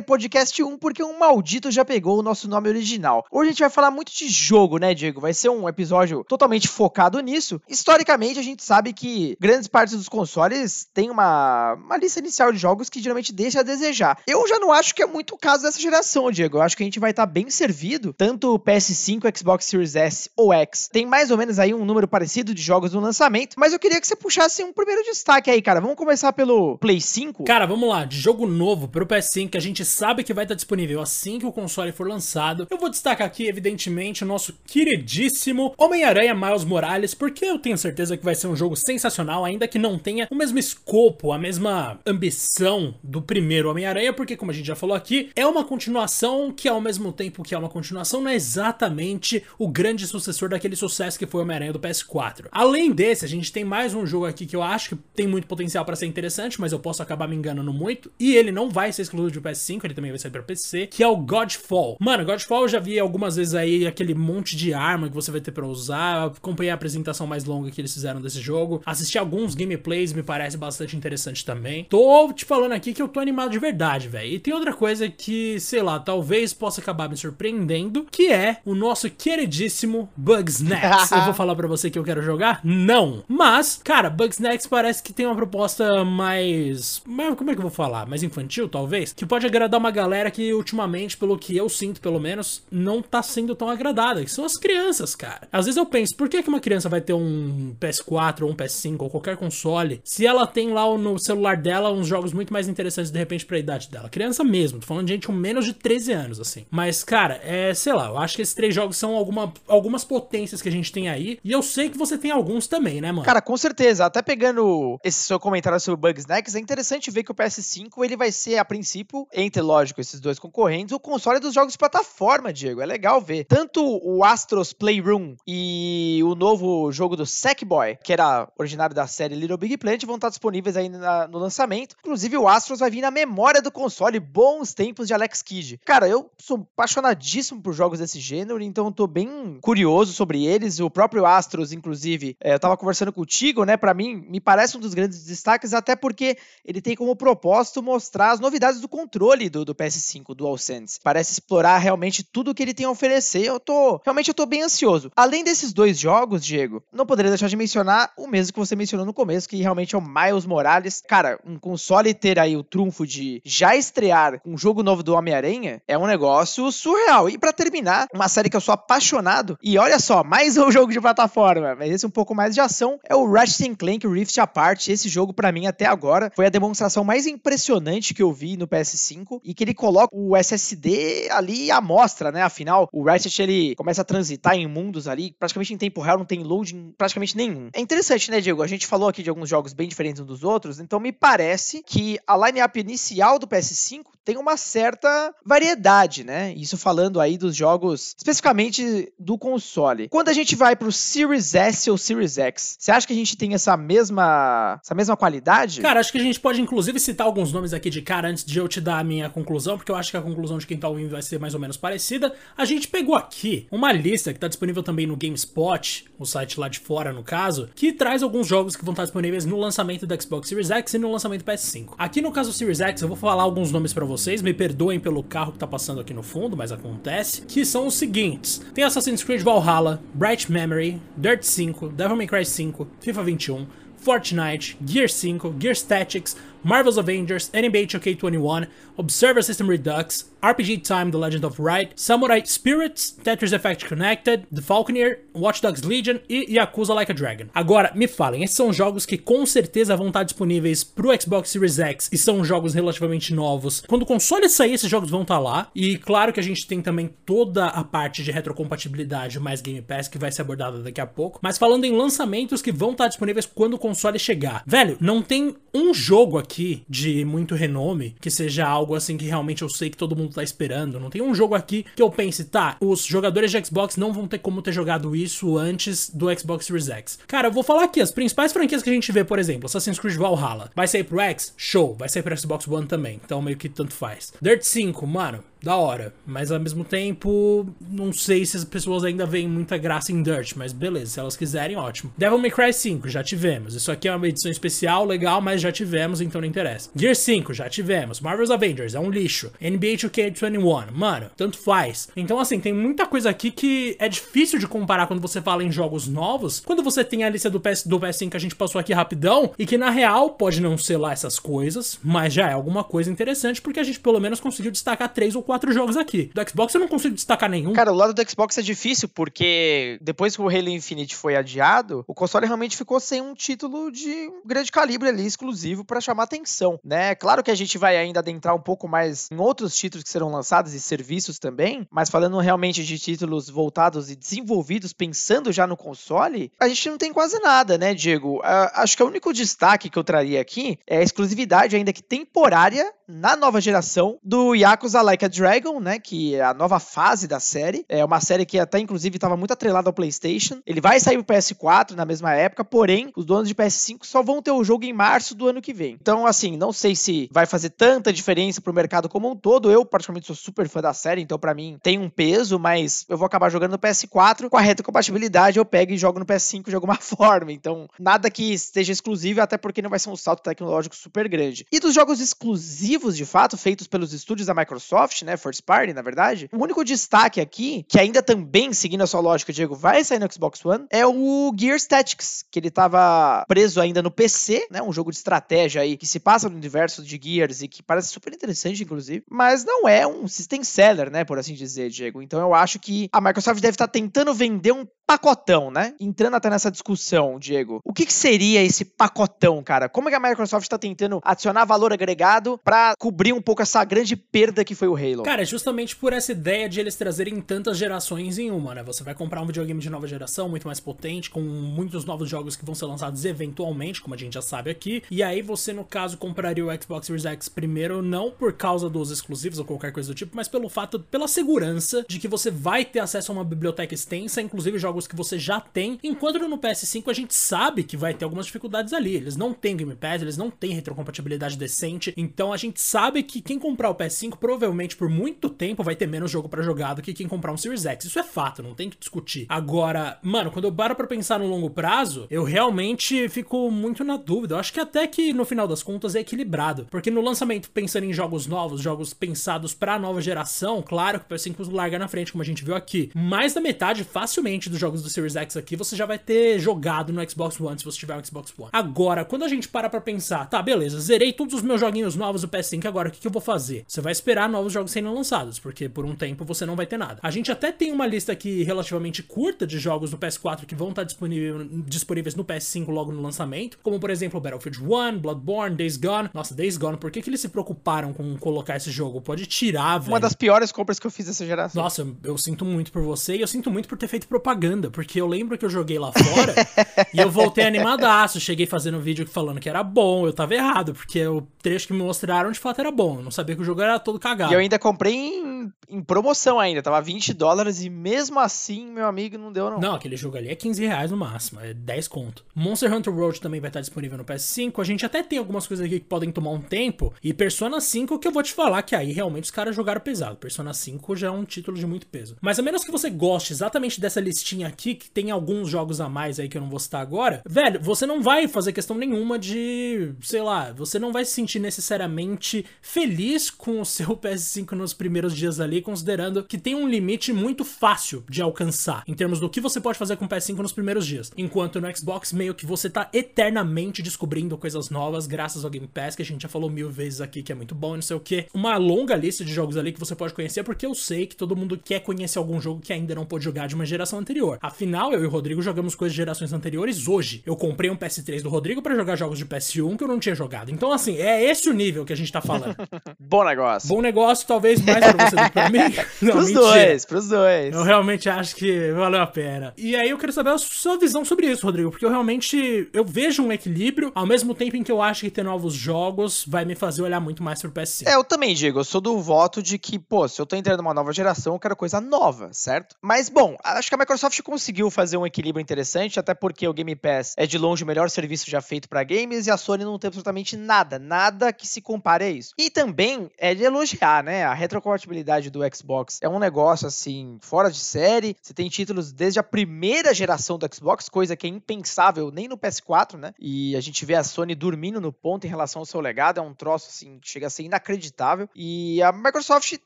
Podcast 0.05 0.64
1, 0.64 0.77
porque 0.77 1.03
um 1.03 1.17
maldito 1.17 1.72
já 1.72 1.86
pegou 1.86 2.20
o 2.20 2.23
nosso 2.23 2.48
nome 2.48 2.70
original. 2.70 3.25
Hoje 3.31 3.50
a 3.50 3.52
gente 3.52 3.59
vai 3.59 3.70
falar 3.70 3.91
muito 3.91 4.12
de 4.12 4.27
jogo, 4.27 4.77
né, 4.77 4.94
Diego? 4.94 5.22
Vai 5.22 5.34
ser 5.34 5.50
um 5.50 5.67
episódio 5.67 6.23
totalmente 6.27 6.67
focado 6.67 7.20
nisso. 7.20 7.62
Historicamente, 7.67 8.39
a 8.39 8.44
gente 8.44 8.64
sabe 8.64 8.94
que 8.94 9.38
grandes 9.39 9.67
partes 9.67 9.95
dos 9.95 10.09
consoles 10.09 10.88
têm 10.94 11.09
uma, 11.09 11.77
uma 11.85 11.98
lista 11.98 12.20
inicial 12.20 12.52
de 12.52 12.57
jogos 12.57 12.89
que 12.89 13.02
geralmente 13.02 13.31
deixa 13.31 13.59
a 13.59 13.63
desejar. 13.63 14.20
Eu 14.27 14.48
já 14.48 14.59
não 14.59 14.71
acho 14.71 14.94
que 14.94 15.03
é 15.03 15.05
muito 15.05 15.35
o 15.35 15.38
caso 15.38 15.63
dessa 15.63 15.80
geração, 15.80 16.31
Diego. 16.31 16.58
Eu 16.58 16.61
acho 16.61 16.75
que 16.75 16.83
a 16.83 16.86
gente 16.86 17.00
vai 17.00 17.11
estar 17.11 17.28
tá 17.28 17.31
bem 17.31 17.50
servido, 17.50 18.11
tanto 18.11 18.55
o 18.55 18.59
PS5, 18.59 19.38
Xbox 19.38 19.66
Series 19.66 19.95
S 19.95 20.30
ou 20.36 20.52
X. 20.52 20.89
Tem 20.91 21.06
mais 21.06 21.31
ou 21.31 21.38
menos 21.38 21.59
aí 21.59 21.73
um 21.73 21.86
número 21.86 22.08
parecido 22.08 22.53
de 22.53 22.61
jogos 22.61 22.94
no 22.94 23.00
lançamento, 23.00 23.56
mas 23.58 23.72
eu 23.72 23.80
queria 23.80 24.02
que 24.02 24.08
você 24.08 24.16
puxasse 24.16 24.63
um 24.63 24.73
primeiro 24.73 25.03
destaque 25.03 25.50
aí, 25.50 25.61
cara. 25.61 25.80
Vamos 25.80 25.95
começar 25.95 26.33
pelo 26.33 26.78
Play 26.80 27.00
5? 27.00 27.44
Cara, 27.44 27.66
vamos 27.66 27.88
lá. 27.88 28.06
De 28.06 28.17
jogo 28.17 28.47
novo 28.47 28.88
pro 28.88 29.06
PS5 29.06 29.50
que 29.50 29.58
a 29.58 29.61
gente 29.61 29.86
sabe 29.86 30.23
que 30.23 30.33
vai 30.33 30.45
estar 30.45 30.56
tá 30.56 30.58
disponível 30.58 31.00
assim 31.02 31.38
que 31.38 31.45
o 31.45 31.52
console 31.52 31.91
for 31.91 32.08
lançado. 32.08 32.67
Eu 32.69 32.78
vou 32.78 32.89
destacar 32.89 33.28
aqui, 33.28 33.47
evidentemente, 33.47 34.23
o 34.23 34.28
nosso 34.28 34.58
queridíssimo 34.66 35.73
Homem-Aranha 35.78 36.33
Miles 36.33 36.63
Morales, 36.63 37.13
porque 37.13 37.45
eu 37.45 37.59
tenho 37.59 37.78
certeza 37.78 38.17
que 38.17 38.25
vai 38.25 38.33
ser 38.33 38.47
um 38.47 38.56
jogo 38.56 38.75
sensacional, 38.75 39.45
ainda 39.45 39.67
que 39.67 39.78
não 39.78 40.00
tenha 40.00 40.28
o 40.31 40.36
mesmo 40.36 40.58
escopo, 40.58 41.31
a 41.31 41.38
mesma 41.38 41.64
ambição 42.05 42.95
do 43.03 43.21
primeiro 43.21 43.69
Homem-Aranha, 43.69 44.13
porque 44.13 44.35
como 44.35 44.52
a 44.52 44.53
gente 44.53 44.67
já 44.67 44.75
falou 44.75 44.95
aqui, 44.95 45.30
é 45.35 45.45
uma 45.45 45.63
continuação 45.63 46.52
que 46.52 46.67
ao 46.67 46.81
mesmo 46.81 47.11
tempo 47.11 47.44
que 47.44 47.55
é 47.55 47.57
uma 47.57 47.69
continuação, 47.69 48.22
não 48.22 48.30
é 48.30 48.35
exatamente 48.35 49.44
o 49.57 49.67
grande 49.67 50.07
sucessor 50.07 50.49
daquele 50.49 50.75
sucesso 50.75 51.17
que 51.17 51.25
foi 51.25 51.41
Homem-Aranha 51.41 51.73
do 51.73 51.80
PS4. 51.80 52.47
Além 52.52 52.91
desse, 52.91 53.25
a 53.25 53.27
gente 53.27 53.52
tem 53.52 53.63
mais 53.63 53.94
um 53.94 54.05
jogo 54.05 54.25
aqui 54.25 54.45
que 54.45 54.55
eu 54.55 54.63
acho 54.63 54.89
que 54.89 54.95
tem 55.16 55.27
muito 55.27 55.47
potencial 55.47 55.85
para 55.85 55.95
ser 55.95 56.05
interessante, 56.05 56.59
mas 56.59 56.72
eu 56.72 56.80
posso 56.80 57.02
acabar 57.02 57.27
me 57.27 57.35
enganando 57.35 57.73
muito, 57.73 58.11
e 58.19 58.35
ele 58.35 58.52
não 58.52 58.69
vai 58.69 58.91
ser 58.91 59.03
exclusivo 59.03 59.39
do 59.39 59.50
PS5, 59.50 59.85
ele 59.85 59.94
também 59.94 60.11
vai 60.11 60.19
sair 60.19 60.31
para 60.31 60.44
PC, 60.44 60.88
que 60.88 61.03
é 61.03 61.07
o 61.07 61.17
Godfall. 61.17 61.97
Mano, 62.00 62.25
Godfall 62.25 62.63
eu 62.63 62.67
já 62.69 62.79
vi 62.79 63.00
algumas 63.00 63.35
vezes 63.35 63.55
aí 63.55 63.88
aquele 63.88 64.13
monte 64.13 64.55
de 64.55 64.73
arma 64.73 65.07
que 65.09 65.16
você 65.16 65.31
vai 65.31 65.41
ter 65.41 65.52
para 65.52 65.66
usar, 65.66 66.25
acompanhei 66.25 66.72
a 66.72 66.75
apresentação 66.75 67.27
mais 67.27 67.44
longa 67.45 67.72
que 67.72 67.81
eles 67.81 67.94
fizeram 67.94 68.22
desse 68.22 68.39
jogo, 68.39 68.81
assisti 68.85 69.17
alguns 69.17 69.55
gameplays, 69.55 70.13
me 70.13 70.23
parece 70.23 70.57
bastante 70.57 70.95
interessante 70.95 71.44
também. 71.44 71.55
Tô 71.89 72.31
te 72.34 72.45
falando 72.45 72.73
aqui 72.73 72.94
que 72.94 73.02
eu 73.02 73.08
tô 73.08 73.20
animado 73.20 73.52
de 73.52 73.59
verdade, 73.59 74.08
velho. 74.08 74.31
E 74.31 74.39
tem 74.39 74.53
outra 74.53 74.73
coisa 74.73 75.09
que, 75.09 75.59
sei 75.59 75.81
lá, 75.81 76.00
talvez 76.00 76.53
possa 76.53 76.81
acabar 76.81 77.09
me 77.09 77.17
surpreendendo, 77.17 78.06
que 78.09 78.31
é 78.31 78.58
o 78.66 78.75
nosso 78.75 79.09
queridíssimo 79.09 80.09
Bugsnax. 80.16 81.12
eu 81.13 81.22
vou 81.22 81.34
falar 81.34 81.56
para 81.56 81.68
você 81.68 81.90
que 81.90 82.00
eu 82.00 82.03
quero 82.03 82.22
jogar? 82.22 82.59
Não. 82.63 83.24
Mas, 83.28 83.79
cara, 83.84 84.09
Bugsnax 84.09 84.68
parece 84.68 85.03
que 85.03 85.13
tem 85.13 85.25
uma 85.25 85.35
proposta 85.35 86.03
mais, 86.03 87.02
mais 87.06 87.35
como 87.35 87.52
é 87.52 87.53
que 87.53 87.59
eu 87.59 87.63
vou 87.63 87.72
falar? 87.72 88.06
Mais 88.06 88.24
infantil, 88.24 88.68
talvez, 88.68 89.13
que 89.13 89.25
pode 89.25 89.46
agradar 89.46 89.79
uma 89.79 89.91
galera 89.91 90.31
que 90.31 90.53
ultimamente, 90.53 91.18
pelo 91.18 91.38
que 91.38 91.56
eu 91.56 91.69
sinto, 91.69 92.02
pelo 92.02 92.19
menos, 92.19 92.63
não 92.72 93.02
tá 93.02 93.22
sendo 93.22 93.56
tão 93.56 93.69
agradada, 93.69 94.24
que 94.24 94.31
são 94.31 94.46
as 94.46 94.58
crianças, 94.58 95.16
cara. 95.16 95.47
Às 95.52 95.66
vezes 95.66 95.78
eu 95.78 95.85
penso, 95.85 96.16
por 96.16 96.28
que 96.28 96.41
que 96.41 96.50
uma 96.50 96.59
criança 96.59 96.90
vai 96.90 97.02
ter 97.02 97.13
um 97.13 97.75
PS4 97.79 98.41
ou 98.41 98.50
um 98.50 98.56
PS5 98.56 98.96
ou 99.00 99.09
qualquer 99.09 99.38
console 99.38 100.02
se 100.03 100.25
ela 100.25 100.47
tem 100.47 100.72
lá 100.72 100.85
no 100.97 101.19
celular 101.19 101.44
dela 101.53 101.91
uns 101.91 102.07
jogos 102.07 102.33
muito 102.33 102.51
mais 102.51 102.67
interessantes 102.67 103.11
de 103.11 103.19
repente 103.19 103.45
pra 103.45 103.59
idade 103.59 103.89
dela. 103.89 104.09
Criança 104.09 104.44
mesmo, 104.44 104.79
tô 104.79 104.88
falando 104.88 105.06
de 105.06 105.13
gente 105.13 105.28
com 105.28 105.33
menos 105.33 105.66
de 105.66 105.73
13 105.73 106.13
anos, 106.13 106.39
assim. 106.39 106.66
Mas, 106.72 107.03
cara, 107.03 107.39
é, 107.44 107.73
sei 107.73 107.94
lá, 107.94 108.07
eu 108.07 108.17
acho 108.17 108.35
que 108.38 108.41
esses 108.41 108.53
três 108.53 108.73
jogos 108.73 108.97
são 108.97 109.16
alguma, 109.16 109.53
algumas 109.67 110.03
potências 110.03 110.61
que 110.61 110.69
a 110.69 110.72
gente 110.72 110.91
tem 110.91 111.09
aí. 111.09 111.38
E 111.44 111.51
eu 111.51 111.61
sei 111.61 111.89
que 111.89 111.97
você 111.97 112.17
tem 112.17 112.31
alguns 112.31 112.67
também, 112.67 113.01
né, 113.01 113.11
mano? 113.11 113.25
Cara, 113.25 113.41
com 113.41 113.57
certeza. 113.57 114.05
Até 114.05 114.22
pegando 114.22 114.97
esse 115.03 115.23
seu 115.23 115.39
comentário 115.39 115.79
sobre 115.79 116.09
o 116.09 116.13
Bugsnax, 116.13 116.55
é 116.55 116.59
interessante 116.59 117.11
ver 117.11 117.23
que 117.23 117.31
o 117.31 117.35
PS5 117.35 118.03
ele 118.03 118.16
vai 118.16 118.31
ser, 118.31 118.57
a 118.57 118.66
princípio, 118.66 119.28
entre, 119.34 119.61
lógico, 119.61 120.00
esses 120.00 120.19
dois 120.19 120.39
concorrentes, 120.39 120.94
o 120.94 121.00
console 121.00 121.39
dos 121.39 121.53
jogos 121.53 121.73
de 121.73 121.78
plataforma, 121.78 122.53
Diego. 122.53 122.81
É 122.81 122.85
legal 122.85 123.19
ver. 123.22 123.45
Tanto 123.45 123.84
o 123.84 124.23
Astros 124.23 124.72
Playroom 124.72 125.35
e 125.45 126.22
o 126.23 126.35
novo 126.35 126.91
jogo 126.91 127.16
do 127.16 127.25
Sackboy, 127.25 127.97
que 128.03 128.13
era 128.13 128.47
originário 128.57 128.95
da 128.95 129.07
série 129.07 129.35
Little 129.35 129.57
Big 129.57 129.78
Planet, 129.78 130.03
vão 130.05 130.16
estar 130.16 130.29
disponíveis 130.29 130.78
aí 130.78 130.89
na, 130.89 131.28
no 131.35 131.44
lançamento. 131.44 131.96
Inclusive, 132.00 132.38
o 132.38 132.47
Astros 132.47 132.79
vai 132.79 132.90
vir 132.90 133.01
na 133.01 133.12
memória 133.12 133.62
do 133.62 133.72
console 133.72 134.19
bons 134.19 134.73
tempos 134.73 135.07
de 135.07 135.13
Alex 135.13 135.41
Kidd. 135.41 135.79
Cara, 135.85 136.07
eu 136.07 136.29
sou 136.38 136.66
apaixonadíssimo 136.73 137.62
por 137.62 137.73
jogos 137.73 138.00
desse 138.00 138.19
gênero, 138.19 138.62
então 138.62 138.91
tô 138.91 139.06
bem 139.06 139.59
curioso 139.62 140.13
sobre 140.13 140.46
eles. 140.46 140.79
O 140.79 140.90
próprio 140.90 141.25
Astros, 141.25 141.72
inclusive, 141.72 142.38
é, 142.40 142.53
eu 142.53 142.59
tava 142.59 142.78
conversando 142.78 143.12
contigo, 143.12 143.66
né? 143.66 143.75
Para 143.78 143.94
mim, 143.94 144.25
me 144.29 144.40
parece 144.40 144.78
um 144.78 144.79
dos 144.79 144.94
grandes 144.94 145.25
destaques, 145.25 145.73
até 145.73 145.96
porque 145.96 146.38
ele 146.63 146.81
tem 146.81 146.96
como 146.96 147.16
propósito 147.16 147.84
mostrar 147.84 148.31
as 148.31 148.40
novidades 148.40 148.79
do 148.79 148.88
controle 148.88 149.50
do, 149.50 149.66
do 149.66 149.75
PS5, 149.75 150.28
do 150.28 150.35
DualSense. 150.35 151.00
Parece 151.03 151.34
explorar 151.34 151.78
realmente 151.78 152.23
tudo 152.23 152.53
que 152.53 152.63
ele 152.63 152.73
tem 152.73 152.85
a 152.85 152.91
oferecer. 152.91 153.46
Eu 153.46 153.59
tô, 153.59 154.00
realmente 154.03 154.29
eu 154.29 154.34
tô 154.34 154.46
bem 154.46 154.62
ansioso. 154.62 155.12
Além 155.16 155.44
desses 155.44 155.73
dois 155.73 156.00
jogos, 156.00 156.46
Diego, 156.46 156.84
não 156.94 157.06
poderia 157.06 157.31
deixar 157.31 157.50
de 157.50 157.56
mencionar 157.56 158.12
o 158.17 158.28
mesmo 158.28 158.53
que 158.53 158.59
você 158.59 158.75
mencionou 158.75 159.06
no 159.06 159.13
começo, 159.13 159.50
que 159.50 159.57
realmente 159.57 159.96
é 159.96 159.97
o 159.97 160.02
Miles 160.02 160.46
Morales. 160.46 161.03
Cara, 161.07 161.25
um 161.46 161.58
console 161.58 162.13
ter 162.13 162.40
aí 162.40 162.56
o 162.56 162.63
trunfo 162.63 163.06
de 163.06 163.41
já 163.44 163.75
estrear 163.75 164.41
um 164.46 164.58
jogo 164.58 164.84
novo 164.84 165.03
do 165.03 165.13
Homem-Aranha 165.13 165.81
é 165.88 165.97
um 165.97 166.08
negócio 166.08 166.72
surreal. 166.72 167.30
E 167.30 167.38
para 167.38 167.53
terminar, 167.53 168.08
uma 168.13 168.28
série 168.28 168.50
que 168.50 168.56
eu 168.56 168.62
sou 168.62 168.74
apaixonado, 168.74 169.58
e 169.62 169.78
olha 169.78 170.00
só, 170.00 170.24
mais 170.24 170.58
um 170.58 170.69
jogo 170.72 170.91
de 170.91 171.02
plataforma, 171.02 171.75
mas 171.75 171.91
esse 171.91 172.06
um 172.06 172.09
pouco 172.09 172.35
mais 172.35 172.53
de 172.53 172.62
ação, 172.62 173.00
é 173.08 173.16
o 173.16 173.30
Ratchet 173.30 173.75
Clank 173.75 174.08
Rift 174.08 174.40
Apart. 174.40 174.88
Esse 174.88 175.09
jogo, 175.09 175.34
para 175.34 175.52
mim, 175.52 175.68
até 175.68 175.85
agora, 175.85 176.31
foi 176.35 176.46
a 176.46 176.50
demonstração 176.50 177.03
mais 177.03 177.25
impressionante 177.25 178.14
que 178.14 178.22
eu 178.22 178.31
vi 178.31 178.58
no 178.58 178.68
PS5 178.68 179.40
e 179.44 179.53
que 179.53 179.64
ele 179.64 179.74
coloca 179.74 180.16
o 180.16 180.35
SSD 180.35 181.30
ali 181.31 181.72
à 181.72 181.81
mostra, 181.81 182.31
né? 182.31 182.41
Afinal, 182.41 182.90
o 182.91 183.03
Ratchet 183.03 183.41
ele 183.41 183.75
começa 183.75 184.02
a 184.02 184.06
transitar 184.06 184.56
em 184.56 184.68
mundos 184.68 185.08
ali, 185.08 185.35
praticamente 185.40 185.74
em 185.74 185.78
tempo 185.78 186.02
real, 186.02 186.18
não 186.18 186.25
tem 186.25 186.44
loading 186.44 186.94
praticamente 186.97 187.35
nenhum. 187.35 187.69
É 187.74 187.80
interessante, 187.80 188.30
né, 188.31 188.41
Diego? 188.41 188.62
A 188.62 188.68
gente 188.68 188.88
falou 188.88 189.09
aqui 189.09 189.24
de 189.24 189.30
alguns 189.30 189.50
jogos 189.50 189.74
bem 189.74 189.88
diferentes 189.88 190.22
uns 190.22 190.28
dos 190.28 190.44
outros, 190.44 190.80
então 190.80 191.00
me 191.00 191.12
parece 191.20 191.81
que 191.84 192.20
a 192.28 192.38
line-up 192.38 192.80
inicial 192.80 193.40
do 193.40 193.48
PS5 193.48 194.06
tem 194.26 194.38
uma 194.38 194.58
certa 194.58 195.34
variedade, 195.46 196.24
né? 196.24 196.52
Isso 196.58 196.78
falando 196.78 197.22
aí 197.22 197.38
dos 197.38 197.56
jogos 197.56 198.16
especificamente 198.18 199.14
do 199.20 199.38
console. 199.38 200.09
Quando 200.09 200.30
a 200.30 200.34
gente 200.34 200.56
vai 200.56 200.76
pro 200.76 200.92
Series 200.92 201.53
S 201.53 201.90
ou 201.92 201.98
Series 201.98 202.40
X, 202.40 202.76
você 202.80 202.92
acha 202.92 203.06
que 203.06 203.14
a 203.14 203.16
gente 203.16 203.38
tem 203.38 203.53
essa 203.53 203.78
mesma 203.78 204.80
essa 204.84 204.96
mesma 204.96 205.16
qualidade? 205.16 205.80
Cara, 205.80 206.00
acho 206.00 206.12
que 206.12 206.18
a 206.18 206.24
gente 206.24 206.40
pode 206.40 206.59
inclusive 206.59 207.00
citar 207.00 207.28
alguns 207.28 207.53
nomes 207.53 207.72
aqui 207.72 207.90
de 207.91 208.02
cara 208.02 208.28
antes 208.28 208.44
de 208.44 208.58
eu 208.58 208.68
te 208.68 208.82
dar 208.82 208.97
a 208.97 209.03
minha 209.03 209.29
conclusão, 209.29 209.78
porque 209.78 209.91
eu 209.91 209.96
acho 209.96 210.09
que 210.09 210.18
a 210.18 210.22
conclusão 210.22 210.58
de 210.58 210.66
quem 210.66 210.78
tá 210.78 210.90
ouvindo 210.90 211.11
vai 211.11 211.22
ser 211.22 211.40
mais 211.40 211.53
ou 211.53 211.59
menos 211.59 211.78
parecida. 211.78 212.34
A 212.58 212.66
gente 212.66 212.88
pegou 212.88 213.16
aqui 213.16 213.68
uma 213.72 213.91
lista 213.91 214.34
que 214.34 214.40
tá 214.40 214.47
disponível 214.47 214.82
também 214.82 215.06
no 215.06 215.16
GameSpot, 215.16 216.06
o 216.18 216.26
site 216.26 216.59
lá 216.59 216.68
de 216.68 216.79
fora 216.79 217.14
no 217.14 217.23
caso, 217.23 217.70
que 217.76 217.94
traz 217.94 218.23
alguns 218.23 218.47
jogos 218.47 218.76
que 218.76 218.84
vão 218.84 218.94
estar 218.94 219.03
disponíveis 219.03 219.46
no 219.46 219.58
lançamento 219.58 220.08
do 220.08 220.22
Xbox 220.22 220.50
Series 220.50 220.72
X 220.72 220.96
e 220.96 220.97
no 220.97 221.04
lançamento 221.11 221.43
do 221.43 221.52
PS5. 221.52 221.93
Aqui 221.97 222.22
no 222.22 222.31
caso 222.31 222.49
do 222.49 222.53
Series 222.53 222.81
X, 222.81 223.02
eu 223.02 223.07
vou 223.07 223.17
falar 223.17 223.43
alguns 223.43 223.72
nomes 223.72 223.93
para 223.93 224.05
vocês, 224.05 224.41
me 224.41 224.53
perdoem 224.53 224.99
pelo 224.99 225.23
carro 225.23 225.52
que 225.52 225.59
tá 225.59 225.67
passando 225.67 226.02
aqui 226.02 226.13
no 226.13 226.23
fundo, 226.23 226.55
mas 226.55 226.72
acontece, 226.72 227.41
que 227.41 227.66
são 227.66 227.87
os 227.87 227.96
seguintes. 227.96 228.61
Tem 228.73 228.84
Assassin's 228.84 229.23
Creed 229.23 229.41
Valhalla, 229.41 230.02
Bright 230.13 230.52
Memory, 230.52 231.02
Dirt 231.17 231.43
5, 231.43 231.90
Devil 231.90 232.17
May 232.17 232.28
Cry 232.28 232.46
5, 232.46 232.87
FIFA 232.99 233.23
21, 233.23 233.67
Fortnite, 233.97 234.78
Gear 234.85 235.09
5, 235.09 235.55
Gear 235.59 235.75
Statics, 235.75 236.37
Marvel's 236.66 236.97
Avengers, 236.97 237.52
NBA 237.53 237.85
2K21, 237.85 238.67
Observer 238.97 239.44
System 239.44 239.67
Redux, 239.67 240.32
RPG 240.41 240.79
Time 240.79 241.12
The 241.12 241.17
Legend 241.17 241.46
of 241.46 241.62
Right, 241.62 241.91
Samurai 241.96 242.41
Spirits, 242.44 243.12
Tetris 243.23 243.53
Effect 243.53 243.85
Connected, 243.88 244.47
The 244.52 244.62
Falconeer, 244.62 245.20
Watch 245.35 245.62
Dogs 245.62 245.82
Legion 245.82 246.20
e 246.28 246.56
Yakuza 246.56 246.94
Like 246.94 247.12
a 247.12 247.16
Dragon. 247.16 247.46
Agora, 247.53 247.91
me 247.94 248.08
falem, 248.08 248.44
esses 248.44 248.56
são 248.56 248.73
jogos 248.73 249.06
que 249.06 249.17
com 249.17 249.46
certeza 249.46 249.96
vão 249.96 250.08
estar 250.08 250.23
disponíveis 250.23 250.84
pro 250.84 251.09
Xbox 251.20 251.50
Series 251.52 251.78
X 251.78 252.09
e 252.12 252.17
são 252.17 252.44
jogos 252.44 252.73
relativamente 252.73 253.32
novos. 253.32 253.84
Quando 253.88 254.02
o 254.02 254.06
console 254.06 254.50
sair, 254.50 254.73
esses 254.73 254.90
jogos 254.90 255.11
vão 255.11 255.22
estar 255.22 255.38
lá. 255.38 255.70
E 255.76 256.00
claro 256.00 256.34
que 256.34 256.39
a 256.39 256.44
gente 256.44 256.65
tem 256.65 256.82
também 256.82 257.13
toda 257.27 257.68
a 257.68 257.84
parte 257.84 258.24
de 258.24 258.32
retrocompatibilidade 258.32 259.39
mais 259.39 259.62
Game 259.62 259.82
Pass 259.84 260.08
que 260.08 260.18
vai 260.18 260.32
ser 260.32 260.41
abordada 260.41 260.79
daqui 260.79 261.01
a 261.01 261.06
pouco. 261.06 261.39
Mas 261.44 261.60
falando 261.60 261.86
em 261.86 261.96
lançamentos 261.96 262.62
que 262.62 262.72
vão 262.72 262.91
estar 262.91 263.08
disponíveis 263.08 263.46
quando 263.46 263.75
o 263.75 263.79
console 263.79 264.18
chegar. 264.18 264.63
Velho, 264.65 264.98
não 265.00 265.22
tem 265.22 265.56
um 265.74 265.94
jogo 265.94 266.38
aqui 266.38 266.54
de 266.88 267.25
muito 267.25 267.55
renome 267.55 268.15
que 268.19 268.29
seja 268.29 268.65
algo 268.67 268.96
assim 268.96 269.17
que 269.17 269.25
realmente 269.25 269.62
eu 269.62 269.69
sei 269.69 269.89
que 269.89 269.98
todo 269.98 270.15
mundo 270.15 270.34
tá 270.34 270.43
esperando. 270.43 271.00
Não 271.00 271.10
tem 271.10 271.22
um 271.22 271.36
jogo 271.36 271.55
aqui 271.55 271.86
que 271.96 272.01
eu 272.01 272.10
pense, 272.10 272.46
tá, 272.46 272.77
os 272.79 273.05
jogadores 273.05 273.51
de 273.51 273.65
Xbox 273.65 273.98
não 273.98 274.13
vão 274.13 274.27
ter 274.27 274.39
como 274.39 274.62
ter 274.62 274.72
jogado 274.72 275.15
isso 275.15 275.57
antes 275.57 276.10
do 276.10 276.27
Xbox 276.38 276.65
Series 276.65 276.89
X. 276.89 277.19
Cara, 277.27 277.48
eu 277.48 277.51
vou 277.51 277.63
falar 277.63 277.84
aqui, 277.84 278.01
as 278.01 278.12
principais 278.12 278.53
franquias 278.53 278.81
que 278.81 278.89
a 278.89 278.93
gente 278.93 279.12
vê, 279.12 279.24
por 279.24 279.39
exemplo, 279.39 279.65
Assassin's 279.65 280.00
Creed 280.00 280.17
Valhalla, 280.17 280.72
vai 280.75 280.88
sair 280.88 281.03
pro 281.03 281.19
X? 281.19 281.53
Show, 281.57 281.96
vai 281.96 282.10
sair 282.10 282.24
pro 282.24 282.38
Xbox 282.38 282.67
One 282.67 282.88
também, 282.88 283.19
então 283.24 283.41
meio 283.41 283.58
que 283.58 283.69
tanto 283.69 283.93
faz. 283.93 284.34
Dirt 284.41 284.63
5, 284.63 285.05
mano, 285.08 285.43
da 285.65 285.75
hora. 285.75 286.13
Mas 286.27 286.51
ao 286.51 286.60
mesmo 286.60 286.86
tempo, 286.86 287.67
não 287.82 288.13
sei 288.13 288.46
se 288.46 288.56
as 288.56 288.63
pessoas 288.63 289.03
ainda 289.03 289.25
veem 289.25 289.48
muita 289.48 289.79
graça 289.79 290.12
em 290.12 290.22
Dirt, 290.22 290.53
mas 290.56 290.72
beleza, 290.72 291.08
se 291.08 291.20
elas 291.20 291.36
quiserem, 291.36 291.75
ótimo. 291.75 292.13
Devil 292.15 292.38
May 292.38 292.51
Cry 292.51 292.72
5, 292.72 293.10
já 293.10 293.24
tivemos. 293.24 293.74
Isso 293.74 293.91
aqui 293.91 294.08
é 294.08 294.15
uma 294.15 294.27
edição 294.27 294.51
especial, 294.51 295.06
legal, 295.06 295.41
mas 295.41 295.60
já 295.60 295.72
tivemos, 295.72 296.22
então 296.22 296.39
não 296.39 296.48
interessa. 296.48 296.91
Gear 296.96 297.15
5, 297.15 297.51
já 297.51 297.67
tivemos. 297.67 298.22
Marvel's 298.22 298.51
Avengers, 298.51 298.94
é 298.94 299.00
um 299.00 299.10
lixo. 299.10 299.51
NBA 299.60 299.96
2K21, 299.98 300.91
mano, 300.91 301.32
tanto 301.36 301.58
faz. 301.58 302.10
Então, 302.15 302.39
assim, 302.39 302.60
tem 302.60 302.72
muita 302.72 303.08
coisa 303.08 303.32
aqui 303.32 303.50
que 303.50 303.96
é 303.98 304.08
difícil 304.08 304.60
de 304.60 304.68
comparar 304.68 305.08
quando 305.08 305.22
você 305.22 305.41
fala 305.41 305.63
em 305.63 305.72
jogos 305.72 306.08
novos, 306.08 306.60
quando 306.60 306.84
você 306.84 307.03
tem 307.03 307.24
a 307.24 307.29
lista 307.29 307.50
do, 307.50 307.60
PS, 307.60 307.88
do 307.88 308.00
PS5 308.00 308.29
que 308.29 308.38
a 308.38 308.39
gente 308.39 308.56
passou 308.56 308.77
aqui 308.77 308.94
rapidão, 308.94 309.51
e 309.58 309.65
que 309.65 309.79
na 309.79 309.89
real 309.89 310.29
pode 310.32 310.62
não 310.62 310.77
ser 310.77 310.98
lá 310.98 311.12
essas 311.12 311.39
coisas, 311.39 311.98
mas 312.03 312.34
já 312.34 312.51
é 312.51 312.53
alguma 312.53 312.84
coisa 312.84 313.10
interessante, 313.10 313.60
porque 313.60 313.79
a 313.79 313.84
gente 313.84 314.00
pelo 314.00 314.20
menos 314.20 314.39
conseguiu 314.39 314.72
destacar 314.72 315.12
três 315.12 315.36
ou 315.36 315.41
quatro 315.41 315.54
quatro 315.55 315.72
jogos 315.72 315.96
aqui. 315.96 316.29
Do 316.34 316.50
Xbox 316.50 316.74
eu 316.74 316.81
não 316.81 316.88
consigo 316.88 317.15
destacar 317.15 317.50
nenhum. 317.50 317.72
Cara, 317.72 317.91
o 317.91 317.96
lado 317.96 318.13
do 318.13 318.29
Xbox 318.29 318.57
é 318.57 318.62
difícil 318.62 319.07
porque 319.07 319.98
depois 320.01 320.36
que 320.36 320.41
o 320.41 320.50
Halo 320.50 320.69
Infinite 320.69 321.15
foi 321.15 321.36
adiado, 321.36 322.03
o 322.07 322.13
console 322.13 322.46
realmente 322.46 322.75
ficou 322.75 323.00
sem 323.00 323.22
um 323.22 323.34
título 323.34 323.89
de 323.89 324.29
grande 324.46 324.72
calibre 324.72 325.07
ali, 325.07 325.25
exclusivo 325.25 325.86
para 325.86 326.01
chamar 326.01 326.24
atenção, 326.24 326.77
né? 326.84 327.15
Claro 327.15 327.41
que 327.41 327.51
a 327.51 327.55
gente 327.55 327.77
vai 327.77 327.96
ainda 327.96 328.19
adentrar 328.19 328.53
um 328.53 328.60
pouco 328.60 328.88
mais 328.88 329.29
em 329.31 329.38
outros 329.38 329.75
títulos 329.75 330.03
que 330.03 330.10
serão 330.10 330.29
lançados 330.29 330.74
e 330.74 330.79
serviços 330.79 331.39
também, 331.39 331.88
mas 331.89 332.10
falando 332.10 332.38
realmente 332.39 332.84
de 332.84 333.00
títulos 333.00 333.50
voltados 333.50 334.10
e 334.10 334.15
desenvolvidos 334.15 334.91
pensando 334.91 335.53
já 335.53 335.65
no 335.65 335.77
console, 335.77 336.51
a 336.60 336.67
gente 336.67 336.89
não 336.89 336.98
tem 336.98 337.13
quase 337.13 337.39
nada, 337.39 337.77
né, 337.77 337.93
Diego? 337.93 338.39
Uh, 338.39 338.72
acho 338.74 338.98
que 338.98 339.03
o 339.03 339.08
único 339.08 339.31
destaque 339.31 339.89
que 339.89 339.98
eu 339.98 340.03
traria 340.03 340.41
aqui 340.41 340.77
é 340.86 340.98
a 340.98 341.03
exclusividade 341.03 341.75
ainda 341.77 341.93
que 341.93 342.03
temporária 342.03 342.91
na 343.07 343.36
nova 343.36 343.62
geração 343.62 344.17
do 344.24 344.53
Yakuza 344.55 345.01
Like 345.01 345.25
a 345.25 345.27
Dragon, 345.27 345.79
né, 345.79 346.00
que 346.00 346.36
é 346.36 346.43
a 346.43 346.53
nova 346.53 346.79
fase 346.79 347.27
da 347.27 347.39
série. 347.39 347.86
É 347.88 348.03
uma 348.03 348.19
série 348.19 348.46
que 348.46 348.60
até 348.60 348.79
inclusive 348.79 349.17
estava 349.17 349.38
muito 349.38 349.51
atrelada 349.51 349.89
ao 349.89 349.93
PlayStation. 349.93 350.62
Ele 350.65 350.81
vai 350.81 351.00
sair 351.00 351.22
pro 351.22 351.36
PS4 351.36 351.91
na 351.91 352.05
mesma 352.05 352.34
época, 352.34 352.63
porém, 352.63 353.12
os 353.15 353.25
donos 353.25 353.48
de 353.48 353.55
PS5 353.55 354.00
só 354.03 354.22
vão 354.22 354.41
ter 354.41 354.51
o 354.51 354.63
jogo 354.63 354.86
em 354.86 354.93
março 354.93 355.36
do 355.36 355.48
ano 355.48 355.62
que 355.62 355.74
vem. 355.74 355.98
Então, 356.00 356.25
assim, 356.25 356.57
não 356.57 356.72
sei 356.72 356.96
se 356.96 357.29
vai 357.31 357.46
fazer 357.46 357.69
tanta 357.69 358.12
diferença 358.12 358.62
pro 358.62 358.74
mercado 358.74 359.10
como 359.10 359.29
um 359.29 359.36
todo. 359.36 359.72
Eu, 359.72 359.86
particularmente, 359.86 360.27
sou 360.27 360.36
super 360.36 360.67
fã 360.67 360.81
da 360.81 360.93
série, 360.93 361.22
então 361.22 361.38
para 361.38 361.53
mim 361.53 361.77
tem 361.81 362.00
um 362.00 362.10
peso, 362.10 362.58
mas 362.58 363.05
eu 363.10 363.17
vou 363.17 363.25
acabar 363.25 363.50
jogando 363.50 363.72
no 363.72 363.79
PS4 363.79 364.50
com 364.50 364.58
a 364.58 364.62
retrocompatibilidade, 364.62 365.58
eu 365.58 365.65
pego 365.65 365.93
e 365.93 365.98
jogo 365.98 366.19
no 366.19 366.25
PS5 366.25 366.69
de 366.69 366.75
alguma 366.75 366.96
forma. 367.00 367.51
Então, 367.51 367.88
nada 368.00 368.29
que 368.29 368.53
esteja 368.53 368.91
exclusivo, 368.91 369.41
até 369.41 369.58
porque 369.58 369.81
não 369.81 369.89
vai 369.89 370.00
ser 370.00 370.10
um 370.10 370.15
salto 370.15 370.43
tecnológico 370.43 370.96
super 370.96 371.27
grande. 371.27 371.65
E 371.72 371.79
dos 371.79 371.93
jogos 371.93 372.19
exclusivos, 372.19 372.95
de 372.96 373.25
fato, 373.25 373.58
feitos 373.58 373.88
pelos 373.88 374.13
estúdios 374.13 374.48
da 374.48 374.53
Microsoft, 374.53 375.22
né, 375.24 375.38
first 375.38 375.62
party, 375.63 375.94
na 375.94 376.01
verdade, 376.01 376.50
o 376.51 376.63
único 376.63 376.84
destaque 376.84 377.42
aqui, 377.42 377.86
que 377.88 378.00
ainda 378.00 378.22
também, 378.22 378.74
seguindo 378.74 379.01
a 379.01 379.08
sua 379.08 379.20
lógica, 379.20 379.53
Diego, 379.53 379.75
vai 379.75 380.03
sair 380.03 380.20
no 380.20 380.32
Xbox 380.32 380.65
One, 380.65 380.86
é 380.89 381.06
o 381.06 381.53
Gear 381.58 381.80
Tactics, 381.88 382.44
que 382.50 382.60
ele 382.60 382.72
tava 382.72 383.44
preso 383.48 383.82
ainda 383.82 384.01
no 384.01 384.10
PC, 384.10 384.68
né, 384.72 384.82
um 384.82 384.92
jogo 384.92 385.12
de 385.12 385.18
estratégia 385.18 385.82
aí, 385.82 385.98
que 385.98 386.08
se 386.08 386.20
passa 386.20 386.50
no 386.50 386.56
universo 386.56 387.03
de 387.03 387.20
Gears 387.22 387.62
e 387.62 387.68
que 387.68 387.84
parece 387.84 388.10
super 388.10 388.34
interessante, 388.34 388.84
inclusive, 388.84 389.24
mas 389.30 389.63
não 389.63 389.88
é 389.88 390.08
um 390.08 390.27
system 390.27 390.63
seller, 390.63 391.12
né, 391.12 391.24
por 391.24 391.38
assim 391.38 391.53
dizer, 391.53 391.89
Diego. 391.89 392.22
Então 392.22 392.39
eu 392.39 392.53
acho 392.53 392.80
que 392.80 393.10
a 393.12 393.22
Microsoft 393.22 393.62
deve 393.62 393.75
estar 393.75 393.88
tá 393.88 393.92
tentando 393.92 394.34
vender 394.34 394.72
um 394.72 394.86
pacotão, 395.06 395.70
né? 395.70 395.94
Entrando 396.00 396.36
até 396.36 396.50
nessa 396.50 396.72
discussão, 396.72 397.38
Diego. 397.39 397.80
O 397.84 397.94
que, 397.94 398.06
que 398.06 398.13
seria 398.13 398.62
esse 398.63 398.84
pacotão, 398.84 399.63
cara? 399.63 399.88
Como 399.88 400.10
é 400.10 400.12
que 400.12 400.18
a 400.18 400.20
Microsoft 400.20 400.63
está 400.63 400.77
tentando 400.77 401.22
adicionar 401.24 401.65
valor 401.65 401.94
agregado 401.94 402.60
para 402.63 402.85
cobrir 402.98 403.34
um 403.34 403.41
pouco 403.41 403.62
essa 403.62 403.84
grande 403.84 404.15
perda 404.15 404.63
que 404.63 404.75
foi 404.75 404.88
o 404.88 404.96
Halo? 404.96 405.24
Cara, 405.24 405.41
é 405.41 405.46
justamente 405.46 405.96
por 405.96 406.13
essa 406.13 406.32
ideia 406.32 406.70
de 406.70 406.79
eles 406.79 406.96
trazerem 406.96 407.41
tantas 407.41 407.77
gerações 407.77 408.38
em 408.38 408.51
uma, 408.51 408.75
né? 408.75 408.84
Você 408.84 409.03
vai 409.03 409.15
comprar 409.15 409.41
um 409.41 409.48
videogame 409.48 409.79
de 409.79 409.89
nova 409.89 410.08
geração, 410.08 410.50
muito 410.50 410.67
mais 410.67 410.79
potente, 410.79 411.29
com 411.29 411.41
muitos 411.41 412.05
novos 412.05 412.29
jogos 412.29 412.55
que 412.55 412.65
vão 412.65 412.75
ser 412.75 412.86
lançados 412.86 413.25
eventualmente, 413.25 414.01
como 414.01 414.13
a 414.13 414.17
gente 414.17 414.34
já 414.34 414.41
sabe 414.41 414.70
aqui. 414.70 415.03
E 415.10 415.24
aí 415.24 415.41
você, 415.41 415.74
no 415.74 415.84
caso, 415.84 416.17
compraria 416.17 416.65
o 416.65 416.82
Xbox 416.82 417.08
Series 417.08 417.25
X 417.25 417.50
primeiro, 417.50 418.01
não 418.01 418.32
por 418.32 418.53
causa 418.53 418.89
dos 418.89 419.12
exclusivos 419.12 419.60
ou 419.60 419.65
qualquer 419.65 419.91
coisa 419.91 420.10
do 420.10 420.15
tipo, 420.15 420.36
mas 420.36 420.48
pelo 420.48 420.70
fato, 420.70 421.00
pela 421.00 421.27
segurança 421.27 422.05
de 422.08 422.20
que 422.20 422.27
você 422.27 422.51
vai 422.51 422.84
ter 422.84 423.00
acesso 423.00 423.32
a 423.32 423.36
uma 423.36 423.43
biblioteca 423.43 423.93
extensa, 423.93 424.41
inclusive 424.41 424.77
jogos 424.77 425.08
que 425.08 425.15
você 425.15 425.39
já 425.39 425.60
tem, 425.60 426.00
enquanto 426.03 426.36
no 426.48 426.58
PS5 426.58 427.10
a 427.10 427.13
gente 427.13 427.34
sabe 427.34 427.84
que 427.84 427.98
vai 427.98 428.13
ter 428.13 428.25
algumas 428.25 428.46
dificuldades 428.46 428.93
ali. 428.93 429.15
Eles 429.15 429.36
não 429.36 429.53
têm 429.53 429.77
Game 429.77 429.96
Pass, 429.96 430.22
eles 430.22 430.38
não 430.38 430.50
têm 430.50 430.74
retrocompatibilidade 430.74 431.58
decente, 431.58 432.13
então 432.17 432.51
a 432.51 432.58
gente 432.58 432.75
sabe 432.79 433.24
que 433.24 433.41
quem 433.41 433.60
comprar 433.60 433.89
o 433.89 433.95
PS5 433.95 434.38
provavelmente 434.38 434.95
por 434.95 435.10
muito 435.10 435.50
tempo 435.50 435.83
vai 435.83 435.95
ter 435.95 436.07
menos 436.07 436.31
jogo 436.31 436.50
para 436.50 436.63
jogar 436.63 436.93
do 436.93 437.01
que 437.01 437.13
quem 437.13 437.27
comprar 437.27 437.51
um 437.51 437.57
Series 437.57 437.86
X. 437.86 438.05
Isso 438.05 438.19
é 438.19 438.24
fato, 438.24 438.63
não 438.63 438.75
tem 438.75 438.89
que 438.89 438.98
discutir. 438.98 439.45
Agora, 439.50 440.19
mano, 440.22 440.51
quando 440.51 440.65
eu 440.65 440.72
paro 440.74 440.95
pra 440.95 441.07
pensar 441.07 441.39
no 441.39 441.48
longo 441.48 441.69
prazo, 441.69 442.27
eu 442.29 442.43
realmente 442.43 443.27
fico 443.29 443.69
muito 443.72 444.03
na 444.03 444.17
dúvida. 444.17 444.55
Eu 444.55 444.60
acho 444.60 444.74
que 444.74 444.79
até 444.79 445.07
que 445.07 445.33
no 445.33 445.45
final 445.45 445.67
das 445.67 445.83
contas 445.83 446.15
é 446.15 446.19
equilibrado, 446.19 446.88
porque 446.89 447.12
no 447.12 447.22
lançamento, 447.22 447.69
pensando 447.69 448.05
em 448.05 448.13
jogos 448.13 448.48
novos, 448.48 448.81
jogos 448.81 449.13
pensados 449.13 449.74
pra 449.74 450.00
nova 450.00 450.22
geração, 450.22 450.81
claro 450.81 451.19
que 451.19 451.25
o 451.25 451.36
PS5 451.36 451.72
larga 451.72 452.00
na 452.00 452.07
frente, 452.07 452.31
como 452.31 452.41
a 452.41 452.45
gente 452.45 452.63
viu 452.63 452.75
aqui. 452.75 453.12
Mais 453.13 453.53
da 453.53 453.62
metade 453.62 454.03
facilmente 454.03 454.69
dos 454.69 454.79
jogos 454.79 455.01
do 455.01 455.10
Series 455.10 455.36
X 455.36 455.57
aqui 455.57 455.75
você 455.75 455.95
já 455.95 456.05
vai 456.05 456.17
ter 456.17 456.60
jogado 456.60 457.12
no 457.12 457.29
Xbox 457.29 457.60
One 457.60 457.77
se 457.77 457.86
você 457.86 457.98
tiver 457.98 458.15
um 458.15 458.24
Xbox 458.24 458.53
One. 458.57 458.69
Agora, 458.72 459.25
quando 459.25 459.43
a 459.43 459.48
gente 459.48 459.67
para 459.67 459.89
pra 459.89 460.01
pensar, 460.01 460.50
tá, 460.50 460.62
beleza, 460.62 461.00
zerei 461.00 461.33
todos 461.33 461.53
os 461.53 461.62
meus 461.62 461.79
joguinhos 461.79 462.15
novos 462.15 462.41
do 462.41 462.48
PS5, 462.65 462.86
agora 462.86 463.10
o 463.10 463.12
que, 463.12 463.20
que 463.20 463.27
eu 463.27 463.32
vou 463.32 463.41
fazer? 463.41 463.84
Você 463.88 464.01
vai 464.01 464.12
esperar 464.12 464.50
novos 464.50 464.74
jogos 464.74 464.92
sendo 464.92 465.13
lançados, 465.13 465.60
porque 465.60 465.88
por 465.88 466.06
um 466.06 466.16
tempo 466.16 466.44
você 466.44 466.66
não 466.66 466.75
vai 466.75 466.86
ter 466.86 466.98
nada. 466.98 467.20
A 467.22 467.32
gente 467.32 467.51
até 467.51 467.72
tem 467.72 467.92
uma 467.92 468.06
lista 468.06 468.32
aqui 468.32 468.63
relativamente 468.63 469.22
curta 469.24 469.66
de 469.66 469.78
jogos 469.78 470.12
do 470.12 470.18
PS4 470.18 470.66
que 470.66 470.75
vão 470.75 470.89
estar 470.89 471.04
disponível, 471.04 471.66
disponíveis 471.86 472.36
no 472.36 472.44
PS5 472.44 472.89
logo 472.89 473.12
no 473.12 473.22
lançamento, 473.22 473.78
como 473.84 474.00
por 474.00 474.10
exemplo 474.10 474.39
Battlefield 474.39 474.84
1, 474.84 475.20
Bloodborne, 475.20 475.75
Days 475.75 475.98
Gone. 475.98 476.30
Nossa, 476.34 476.54
Days 476.54 476.78
Gone, 476.78 476.98
por 476.98 477.12
que, 477.12 477.22
que 477.22 477.30
eles 477.30 477.42
se 477.42 477.50
preocuparam 477.50 478.13
com 478.13 478.38
colocar 478.38 478.75
esse 478.75 478.92
jogo? 478.92 479.22
Pode 479.22 479.46
tirar, 479.46 480.00
velho. 480.00 480.12
Uma 480.12 480.20
das 480.20 480.34
piores 480.34 480.72
compras 480.72 481.00
que 481.00 481.08
eu 481.08 481.12
fiz 481.12 481.28
dessa 481.28 481.46
geração. 481.46 481.82
Nossa, 481.82 482.01
eu, 482.01 482.16
eu 482.24 482.38
sinto 482.38 482.66
muito 482.66 482.92
por 482.92 483.01
você 483.04 483.36
e 483.36 483.42
eu 483.42 483.48
sinto 483.48 483.70
muito 483.70 483.88
por 483.88 483.98
ter 483.98 484.08
feito 484.08 484.28
propaganda, 484.28 484.89
porque 484.89 485.20
eu 485.20 485.28
lembro 485.28 485.58
que 485.58 485.66
eu 485.66 485.70
joguei 485.70 486.00
lá 486.00 486.12
fora 486.12 486.56
e 487.13 487.20
eu 487.20 487.30
voltei 487.30 487.66
animadaço. 487.66 488.39
Cheguei 488.39 488.66
fazendo 488.66 489.00
vídeo 489.00 489.28
falando 489.28 489.60
que 489.60 489.70
era 489.70 489.84
bom, 489.84 490.25
eu 490.25 490.34
tava 490.34 490.54
errado, 490.54 490.94
porque 490.94 491.25
o 491.28 491.42
trecho 491.62 491.88
que 491.88 491.94
me 491.94 492.00
mostraram 492.00 492.51
de 492.56 492.60
fato 492.60 492.80
era 492.80 492.92
bom. 492.92 493.18
Eu 493.18 493.24
não 493.24 493.32
sabia 493.32 493.56
que 493.56 493.62
o 493.62 493.66
jogo 493.66 493.82
era 493.82 494.00
todo 494.00 494.20
cagado. 494.20 494.52
E 494.52 494.56
eu 494.56 494.60
ainda 494.60 494.80
comprei 494.80 495.14
em, 495.14 495.72
em 495.90 496.02
promoção 496.02 496.60
ainda, 496.60 496.82
tava 496.82 497.02
20 497.02 497.34
dólares 497.34 497.82
e 497.82 497.90
mesmo 497.90 498.40
assim, 498.40 498.88
meu 498.88 499.06
amigo, 499.06 499.38
não 499.38 499.52
deu 499.52 499.70
não. 499.70 499.80
Não, 499.80 499.96
aquele 499.96 500.18
jogo 500.18 500.38
ali 500.38 500.50
é 500.50 500.56
15 500.56 500.86
reais 500.86 501.12
no 501.12 501.18
máximo, 501.18 501.60
é 501.62 501.74
10 501.74 502.08
conto. 502.08 502.44
Monster 502.56 502.92
Hunter 502.94 503.14
World 503.14 503.42
também 503.42 503.62
vai 503.62 503.70
estar 503.70 503.82
disponível 503.82 504.18
no 504.18 504.26
PS5. 504.26 504.80
A 504.80 504.84
gente 504.84 505.06
até 505.06 505.22
tem 505.22 505.38
algumas 505.40 505.68
coisas 505.68 505.86
aqui 505.86 506.00
que 506.00 506.06
podem 506.06 506.32
tomar 506.32 506.52
um 506.52 506.62
tempo. 506.62 507.14
E 507.24 507.34
Persona 507.34 507.80
5 507.80 508.20
que 508.20 508.28
eu 508.28 508.32
vou 508.32 508.44
te 508.44 508.54
falar 508.54 508.82
que 508.84 508.96
aí 508.96 509.12
realmente 509.12 509.46
os 509.46 509.52
caras 509.52 509.76
jogaram 509.76 510.02
pesado. 510.02 510.38
Persona 510.38 510.74
5 510.74 511.16
já 511.16 511.28
é 511.28 511.32
um 511.32 511.46
título 511.46 511.78
de 511.78 511.86
muito 511.86 512.08
peso. 512.08 512.38
Mas 512.42 512.60
a 512.60 512.62
menos 512.62 512.84
que 512.84 512.92
você 512.92 513.10
goste 513.10 513.54
exatamente 513.54 514.00
dessa 514.00 514.20
listinha 514.20 514.68
aqui, 514.68 514.96
que 514.96 515.10
tem 515.10 515.32
alguns 515.32 515.70
jogos 515.70 516.00
a 516.02 516.10
mais 516.10 516.40
aí 516.40 516.48
que 516.48 516.58
eu 516.58 516.62
não 516.62 516.70
vou 516.70 516.80
citar 516.80 517.02
agora, 517.02 517.42
velho, 517.48 517.80
você 517.82 518.06
não 518.06 518.22
vai 518.22 518.48
fazer 518.48 518.74
questão 518.74 518.98
nenhuma 518.98 519.38
de, 519.38 520.14
sei 520.22 520.42
lá, 520.42 520.72
você 520.72 520.98
não 520.98 521.12
vai 521.12 521.26
se 521.26 521.32
sentir 521.32 521.60
necessariamente 521.60 522.45
feliz 522.82 523.50
com 523.50 523.82
o 523.82 523.86
seu 523.86 524.16
PS5 524.18 524.72
nos 524.74 524.94
primeiros 524.94 525.36
dias 525.36 525.60
ali, 525.60 525.82
considerando 525.82 526.44
que 526.44 526.58
tem 526.58 526.75
um 526.75 526.88
limite 526.88 527.32
muito 527.34 527.64
fácil 527.64 528.24
de 528.30 528.42
alcançar 528.42 529.04
em 529.08 529.14
termos 529.14 529.40
do 529.40 529.50
que 529.50 529.62
você 529.62 529.80
pode 529.80 529.98
fazer 529.98 530.16
com 530.18 530.25
o 530.25 530.30
PS5 530.30 530.58
nos 530.58 530.72
primeiros 530.72 531.06
dias. 531.06 531.32
Enquanto 531.38 531.82
no 531.82 531.96
Xbox, 531.96 532.32
meio 532.34 532.54
que 532.54 532.66
você 532.66 532.90
tá 532.90 533.10
eternamente 533.14 534.02
descobrindo 534.02 534.58
coisas 534.58 534.90
novas 534.90 535.28
graças 535.28 535.64
ao 535.64 535.72
Game 535.72 535.88
Pass, 535.88 536.16
que 536.16 536.22
a 536.22 536.25
gente 536.25 536.44
já 536.44 536.50
falou 536.50 536.70
mil 536.70 536.90
vezes 536.90 537.22
aqui 537.22 537.42
que 537.42 537.52
é 537.52 537.56
muito 537.56 537.74
bom, 537.74 537.96
não 537.96 538.02
sei 538.02 538.16
o 538.16 538.20
que. 538.20 538.46
Uma 538.54 538.78
longa 538.78 539.16
lista 539.16 539.44
de 539.44 539.54
jogos 539.54 539.78
ali 539.78 539.92
que 539.92 540.00
você 540.00 540.16
pode 540.16 540.34
conhecer, 540.34 540.64
porque 540.64 540.86
eu 540.86 540.94
sei 540.94 541.25
que 541.25 541.36
todo 541.36 541.56
mundo 541.56 541.80
quer 541.84 542.00
conhecer 542.02 542.38
algum 542.38 542.60
jogo 542.62 542.82
que 542.82 542.94
ainda 542.94 543.16
não 543.16 543.25
pôde 543.25 543.46
jogar 543.46 543.68
de 543.68 543.75
uma 543.75 543.86
geração 543.86 544.20
anterior. 544.20 544.58
Afinal, 544.62 545.14
eu 545.14 545.24
e 545.24 545.25
o 545.25 545.30
Rodrigo 545.30 545.62
jogamos 545.62 545.96
coisas 545.96 546.14
de 546.14 546.18
gerações 546.18 546.54
anteriores 546.54 547.08
hoje. 547.08 547.42
Eu 547.46 547.56
comprei 547.56 547.90
um 547.90 547.96
PS3 547.96 548.42
do 548.42 548.50
Rodrigo 548.50 548.82
para 548.82 548.96
jogar 548.96 549.16
jogos 549.16 549.38
de 549.38 549.46
PS1 549.46 549.98
que 549.98 550.04
eu 550.04 550.08
não 550.08 550.20
tinha 550.20 550.36
jogado. 550.36 550.72
Então, 550.72 550.92
assim, 550.92 551.18
é 551.18 551.44
esse 551.44 551.70
o 551.70 551.74
nível 551.74 552.06
que 552.06 552.14
a 552.14 552.16
gente 552.16 552.28
tá 552.36 552.42
falando. 552.42 552.75
Bom 553.20 553.44
negócio. 553.44 553.89
Bom 553.89 554.01
negócio, 554.01 554.48
talvez 554.48 554.82
mais 554.82 555.00
pra 555.00 555.30
você 555.30 555.36
do 555.36 555.44
que 555.44 555.50
pra 555.51 555.70
mim. 555.70 555.80
Não, 556.22 556.32
pros 556.32 556.48
mentira. 556.48 556.62
dois, 556.62 557.06
pros 557.06 557.27
dois. 557.27 557.74
Eu 557.74 557.84
realmente 557.84 558.30
acho 558.30 558.56
que 558.56 558.92
valeu 558.92 559.22
a 559.22 559.27
pena. 559.27 559.74
E 559.77 559.96
aí 559.96 560.10
eu 560.10 560.18
quero 560.18 560.32
saber 560.32 560.51
a 560.51 560.58
sua 560.58 560.98
visão 560.98 561.24
sobre 561.24 561.48
isso, 561.48 561.65
Rodrigo, 561.65 561.92
porque 561.92 562.06
eu 562.06 562.10
realmente 562.10 562.89
eu 562.94 563.06
vejo 563.06 563.44
um 563.44 563.51
equilíbrio, 563.51 564.12
ao 564.15 564.25
mesmo 564.25 564.54
tempo 564.54 564.75
em 564.75 564.84
que 564.84 564.92
eu 564.92 565.01
acho 565.01 565.22
que 565.22 565.32
ter 565.32 565.44
novos 565.44 565.74
jogos 565.74 566.46
vai 566.48 566.65
me 566.65 566.75
fazer 566.75 567.01
olhar 567.01 567.20
muito 567.20 567.44
mais 567.44 567.62
pro 567.62 567.72
PS5. 567.72 568.08
É, 568.08 568.15
eu 568.15 568.24
também, 568.24 568.54
Diego, 568.54 568.80
eu 568.80 568.84
sou 568.84 569.00
do 569.01 569.20
voto 569.20 569.62
de 569.62 569.77
que, 569.77 569.98
pô, 569.98 570.27
se 570.27 570.42
eu 570.42 570.46
tô 570.46 570.56
entrando 570.56 570.77
numa 570.77 570.94
nova 570.94 571.12
geração, 571.13 571.54
eu 571.54 571.60
quero 571.60 571.75
coisa 571.75 572.01
nova, 572.01 572.50
certo? 572.51 572.96
Mas, 573.01 573.30
bom, 573.30 573.58
acho 573.63 573.89
que 573.89 573.96
a 573.96 573.98
Microsoft 573.98 574.42
conseguiu 574.42 574.89
fazer 574.89 575.18
um 575.18 575.25
equilíbrio 575.25 575.62
interessante, 575.62 576.20
até 576.20 576.34
porque 576.34 576.68
o 576.68 576.74
Game 576.74 576.96
Pass 576.96 577.34
é 577.38 577.46
de 577.46 577.58
longe 577.58 577.84
o 577.84 577.88
melhor 577.88 578.10
serviço 578.10 578.50
já 578.50 578.62
feito 578.62 578.89
para 578.89 579.04
games 579.04 579.48
e 579.48 579.51
a 579.51 579.58
Sony 579.58 579.84
não 579.84 580.00
tem 580.00 580.08
absolutamente 580.08 580.58
nada, 580.58 581.00
nada 581.00 581.54
que 581.54 581.68
se 581.68 581.82
compare 581.82 582.25
a 582.25 582.29
isso. 582.32 582.53
E 582.58 582.70
também 582.70 583.29
é 583.38 583.53
de 583.53 583.63
elogiar, 583.63 584.24
né? 584.24 584.44
A 584.44 584.53
retrocompatibilidade 584.53 585.50
do 585.50 585.62
Xbox 585.74 586.20
é 586.22 586.29
um 586.29 586.39
negócio 586.39 586.88
assim, 586.88 587.38
fora 587.41 587.70
de 587.70 587.79
série. 587.79 588.36
Você 588.41 588.53
tem 588.53 588.70
títulos 588.70 589.12
desde 589.12 589.39
a 589.39 589.44
primeira 589.44 590.13
geração 590.13 590.58
do 590.58 590.67
Xbox, 590.74 591.10
coisa 591.10 591.36
que 591.36 591.48
é 591.48 591.50
impensável 591.50 592.32
nem 592.32 592.48
no 592.48 592.58
PS4, 592.58 593.17
né? 593.17 593.34
E 593.39 593.75
a 593.75 593.82
gente 593.82 594.05
vê 594.05 594.15
a 594.15 594.24
Sony 594.24 594.55
dormindo 594.55 595.00
no 595.01 595.12
ponto 595.12 595.46
em 595.46 595.50
relação 595.50 595.82
ao 595.82 595.86
seu 595.86 596.00
legado, 596.01 596.39
é 596.39 596.44
um 596.44 596.53
troço 596.53 596.89
assim, 596.89 597.20
chega 597.22 597.48
a 597.48 597.50
ser 597.50 597.63
inacreditável. 597.63 598.50
E 598.55 599.01
a 599.01 599.12
Microsoft 599.12 599.77